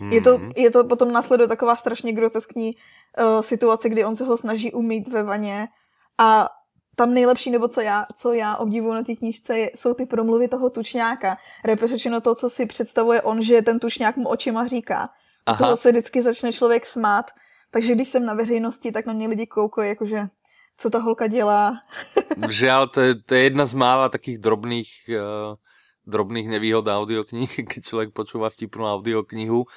Mm. 0.00 0.12
Je, 0.12 0.20
to, 0.20 0.40
je 0.56 0.70
to 0.70 0.84
potom 0.84 1.12
následuje 1.12 1.48
taková 1.48 1.76
strašně 1.76 2.12
groteskní 2.12 2.72
uh, 2.74 3.42
situace, 3.42 3.88
kdy 3.88 4.04
on 4.04 4.16
se 4.16 4.24
ho 4.24 4.36
snaží 4.36 4.72
umít 4.72 5.08
ve 5.08 5.22
vaně 5.22 5.68
a 6.18 6.48
tam 6.96 7.14
nejlepší, 7.14 7.50
nebo 7.50 7.68
co 7.68 7.80
já, 7.80 8.06
co 8.16 8.32
já 8.32 8.56
obdivuju 8.56 8.94
na 8.94 9.02
té 9.02 9.14
knížce, 9.14 9.58
je, 9.58 9.70
jsou 9.74 9.94
ty 9.94 10.06
promluvy 10.06 10.48
toho 10.48 10.70
tučňáka. 10.70 11.38
Repe 11.64 11.86
řečeno 11.86 12.20
to, 12.20 12.34
co 12.34 12.50
si 12.50 12.66
představuje 12.66 13.22
on, 13.22 13.42
že 13.42 13.62
ten 13.62 13.78
tučňák 13.78 14.16
mu 14.16 14.28
očima 14.28 14.66
říká. 14.66 15.08
Aha. 15.46 15.58
Toho 15.58 15.76
se 15.76 15.90
vždycky 15.90 16.22
začne 16.22 16.52
člověk 16.52 16.86
smát. 16.86 17.30
Takže 17.70 17.94
když 17.94 18.08
jsem 18.08 18.26
na 18.26 18.34
veřejnosti, 18.34 18.92
tak 18.92 19.06
na 19.06 19.12
mě 19.12 19.28
lidi 19.28 19.46
koukají, 19.46 19.88
jakože 19.88 20.28
co 20.78 20.90
ta 20.90 20.98
holka 20.98 21.26
dělá. 21.26 21.82
Žiaľ, 22.38 22.86
to 22.94 23.00
je, 23.00 23.14
to 23.26 23.34
je 23.34 23.42
jedna 23.50 23.66
z 23.66 23.74
mála 23.74 24.08
takých 24.08 24.38
drobných, 24.38 24.90
uh, 25.10 25.58
drobných 26.08 26.48
nevýhod 26.48 26.88
audiokníh, 26.88 27.52
keď 27.70 27.80
člověk 27.84 28.10
počúva 28.16 28.48
vtipnú 28.48 28.88
audioknihu 28.88 29.68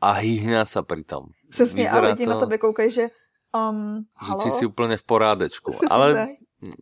a 0.00 0.20
hýhňa 0.20 0.64
sa 0.64 0.82
tom. 0.82 1.32
Přesně, 1.50 1.84
Vyzerá 1.84 2.08
a 2.08 2.10
lidi 2.12 2.24
to... 2.24 2.30
na 2.30 2.40
tebe 2.40 2.58
koukají, 2.58 2.90
že 2.90 3.08
um, 3.54 4.04
že 4.26 4.32
či 4.42 4.50
si 4.50 4.66
úplně 4.66 4.96
v 4.96 5.02
porádečku. 5.02 5.72
Přesně 5.72 5.88
Ale 5.88 6.14
tak. 6.14 6.28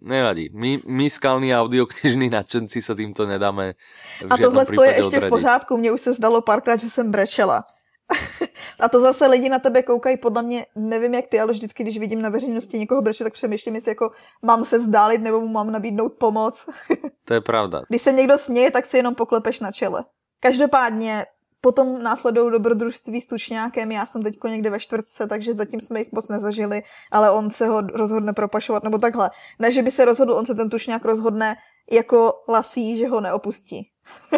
nevadí. 0.01 0.49
My, 0.53 0.81
my 0.87 1.11
skalní 1.11 1.55
audioknižní 1.55 2.31
nadšenci 2.31 2.83
se 2.83 2.95
týmto 2.95 3.27
nedáme 3.27 3.75
v 4.21 4.33
A 4.33 4.37
tohle 4.37 4.65
je 4.85 4.97
ještě 4.97 5.07
odradit. 5.07 5.27
v 5.27 5.29
pořádku. 5.29 5.77
Mně 5.77 5.93
už 5.93 6.01
se 6.01 6.15
zdalo 6.15 6.43
párkrát, 6.43 6.81
že 6.81 6.91
jsem 6.91 7.11
brečela. 7.11 7.65
a 8.81 8.89
to 8.89 9.01
zase 9.01 9.27
lidi 9.27 9.49
na 9.49 9.59
tebe 9.59 9.83
koukají, 9.83 10.17
podle 10.17 10.43
mě, 10.43 10.67
nevím 10.77 11.15
jak 11.15 11.27
ty, 11.27 11.41
ale 11.41 11.53
vždycky, 11.53 11.83
když 11.83 11.99
vidím 11.99 12.23
na 12.23 12.29
veřejnosti 12.29 12.79
někoho 12.79 13.03
breče, 13.03 13.25
tak 13.25 13.33
přemýšlím, 13.33 13.75
jestli 13.75 13.91
jako 13.91 14.11
mám 14.43 14.65
se 14.65 14.79
vzdálit 14.79 15.19
nebo 15.19 15.41
mu 15.41 15.49
mám 15.49 15.71
nabídnout 15.71 16.13
pomoc. 16.13 16.67
to 17.25 17.35
je 17.35 17.41
pravda. 17.41 17.83
Když 17.89 18.03
se 18.03 18.13
někdo 18.13 18.39
směje, 18.39 18.71
tak 18.71 18.87
si 18.87 18.97
jenom 18.97 19.15
poklepeš 19.15 19.61
na 19.61 19.73
čele. 19.73 20.05
Každopádně 20.41 21.25
Potom 21.65 22.03
následují 22.03 22.53
dobrodružství 22.53 23.21
s 23.21 23.27
tučňákem, 23.27 23.93
já 23.93 24.07
jsem 24.07 24.23
teď 24.23 24.39
někde 24.45 24.71
ve 24.71 24.81
čtvrtce, 24.81 25.27
takže 25.27 25.55
zatím 25.55 25.81
jsme 25.81 25.99
jich 25.99 26.13
moc 26.13 26.29
nezažili, 26.29 26.83
ale 27.11 27.31
on 27.31 27.51
se 27.51 27.67
ho 27.67 27.81
rozhodne 27.81 28.33
propašovat, 28.33 28.83
nebo 28.83 28.99
takhle. 28.99 29.31
Ne, 29.59 29.73
že 29.73 29.83
by 29.83 29.91
se 29.91 30.05
rozhodl, 30.05 30.33
on 30.33 30.47
se 30.47 30.55
ten 30.55 30.71
tučňák 30.71 31.05
rozhodne 31.05 31.57
jako 31.93 32.43
lasí, 32.49 32.97
že 32.97 33.09
ho 33.09 33.21
neopustí. 33.21 33.91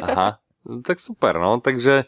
Aha, 0.03 0.39
tak 0.85 1.01
super, 1.01 1.37
no, 1.39 1.61
takže 1.61 2.05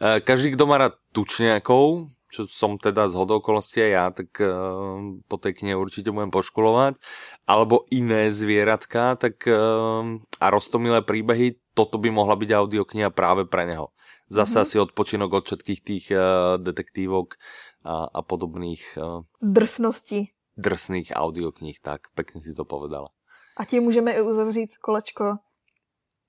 uh, 0.00 0.18
každý, 0.20 0.52
kdo 0.54 0.68
má 0.68 0.78
rád 0.78 0.94
tučňákov, 1.12 2.12
čo 2.34 2.50
som 2.50 2.74
teda 2.74 3.06
z 3.06 3.14
okolností 3.14 3.78
aj 3.78 3.92
ja, 3.94 4.06
tak 4.10 4.34
uh, 4.42 5.22
po 5.30 5.36
tej 5.38 5.54
knihe 5.54 5.78
určite 5.78 6.10
budem 6.10 6.34
poškolovať, 6.34 6.98
alebo 7.46 7.86
iné 7.94 8.34
zvieratka, 8.34 9.14
tak 9.14 9.46
uh, 9.46 10.18
a 10.42 10.46
roztomilé 10.50 11.00
príbehy, 11.06 11.62
toto 11.74 11.98
by 11.98 12.10
mohla 12.10 12.34
byť 12.34 12.50
audiokniha 12.50 13.10
práve 13.14 13.46
pre 13.46 13.66
neho. 13.66 13.94
Zase 14.30 14.58
mm-hmm. 14.58 14.64
asi 14.66 14.76
odpočinok 14.82 15.30
od 15.30 15.44
všetkých 15.46 15.80
tých 15.82 16.06
uh, 16.10 16.58
detektívok 16.58 17.38
a, 17.86 18.10
a 18.10 18.20
podobných... 18.22 18.82
Uh, 18.98 19.22
Drsností. 19.42 20.34
Drsných 20.54 21.10
audioknih, 21.10 21.82
tak, 21.82 22.14
pekne 22.14 22.38
si 22.38 22.54
to 22.54 22.62
povedala. 22.62 23.10
A 23.58 23.64
tím 23.64 23.82
můžeme 23.82 24.12
i 24.12 24.22
uzavřít 24.22 24.78
kolečko 24.78 25.38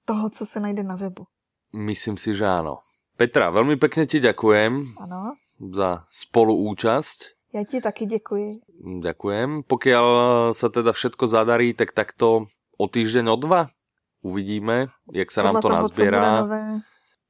toho, 0.06 0.30
co 0.30 0.46
se 0.46 0.60
najde 0.60 0.84
na 0.84 0.96
webu. 0.96 1.26
Myslím 1.76 2.16
si, 2.16 2.32
že 2.32 2.48
áno. 2.48 2.80
Petra, 3.20 3.52
veľmi 3.52 3.76
pekne 3.76 4.08
ti 4.08 4.24
ďakujem 4.24 4.96
ano. 4.96 5.36
za 5.76 6.08
spoluúčasť. 6.08 7.52
Ja 7.52 7.64
ti 7.68 7.84
taky 7.84 8.08
děkuji. 8.08 8.64
Ďakujem. 9.04 9.68
Pokiaľ 9.68 10.06
sa 10.52 10.68
teda 10.72 10.92
všetko 10.96 11.24
zadarí, 11.28 11.76
tak 11.76 11.92
takto 11.92 12.48
o 12.76 12.86
týždeň, 12.88 13.32
o 13.32 13.38
dva 13.40 13.72
uvidíme, 14.24 14.92
jak 15.12 15.32
sa 15.32 15.44
Podľa 15.44 15.52
nám 15.52 15.56
to 15.56 15.68
toho, 15.68 15.76
nazbierá 15.80 16.26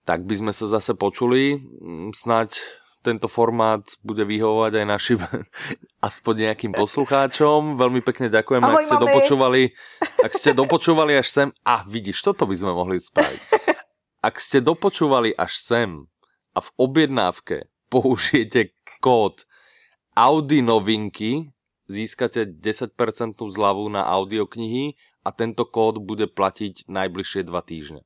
tak 0.05 0.21
by 0.23 0.37
sme 0.37 0.53
sa 0.53 0.69
zase 0.69 0.93
počuli. 0.93 1.57
Mm, 1.57 2.13
Snaď 2.13 2.61
tento 3.01 3.25
formát 3.29 3.81
bude 4.01 4.25
vyhovovať 4.25 4.81
aj 4.81 4.85
našim 4.85 5.19
aspoň 6.09 6.49
nejakým 6.49 6.73
poslucháčom. 6.77 7.77
Veľmi 7.77 8.05
pekne 8.05 8.29
ďakujem, 8.29 8.61
Ahoj, 8.61 8.73
ak 8.77 8.85
ste 8.85 8.95
mami. 8.95 9.03
dopočúvali, 9.09 9.61
ak 10.21 10.31
ste 10.33 10.51
dopočúvali 10.53 11.13
až 11.17 11.27
sem. 11.29 11.49
A 11.65 11.81
vidíš, 11.89 12.21
toto 12.21 12.45
by 12.45 12.55
sme 12.55 12.71
mohli 12.71 13.01
spraviť. 13.01 13.41
Ak 14.25 14.41
ste 14.41 14.57
dopočúvali 14.57 15.37
až 15.37 15.53
sem 15.53 16.09
a 16.57 16.59
v 16.59 16.69
objednávke 16.81 17.69
použijete 17.93 18.73
kód 18.97 19.45
Audi 20.17 20.65
novinky, 20.65 21.53
získate 21.85 22.49
10% 22.49 22.97
zľavu 23.37 23.85
na 23.93 24.01
audioknihy 24.01 24.97
a 25.21 25.29
tento 25.29 25.69
kód 25.69 26.01
bude 26.01 26.25
platiť 26.25 26.89
najbližšie 26.89 27.45
dva 27.45 27.61
týždne. 27.61 28.01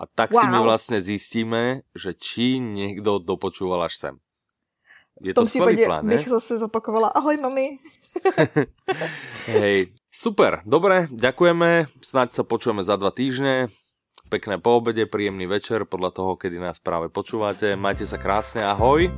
A 0.00 0.08
tak 0.08 0.32
wow. 0.32 0.40
si 0.40 0.44
my 0.48 0.58
vlastne 0.64 0.98
zistíme, 1.04 1.84
že 1.92 2.16
či 2.16 2.56
niekto 2.56 3.20
dopočúval 3.20 3.84
až 3.84 4.00
sem. 4.00 4.14
Je 5.20 5.36
v 5.36 5.44
tom 5.44 5.44
to 5.44 5.52
skvelý 5.52 5.84
plán, 5.84 6.08
bych 6.08 6.24
ne? 6.24 6.32
zase 6.40 6.56
zopakovala. 6.56 7.12
Ahoj, 7.12 7.36
mami. 7.36 7.76
Hej, 9.52 9.92
super, 10.08 10.64
dobre, 10.64 11.04
ďakujeme. 11.12 11.84
Snáď 12.00 12.40
sa 12.40 12.48
počujeme 12.48 12.80
za 12.80 12.96
dva 12.96 13.12
týždne. 13.12 13.68
Pekné 14.30 14.62
poobede, 14.62 15.10
príjemný 15.10 15.50
večer 15.50 15.90
podľa 15.90 16.14
toho, 16.14 16.38
kedy 16.38 16.62
nás 16.62 16.78
práve 16.78 17.10
počúvate. 17.10 17.74
Majte 17.74 18.06
sa 18.06 18.14
krásne, 18.14 18.62
ahoj. 18.62 19.10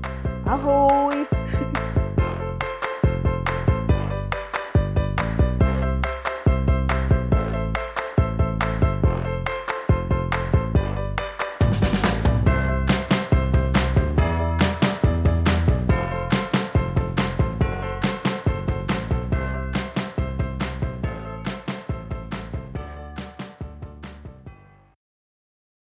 Ahoj. 0.48 1.21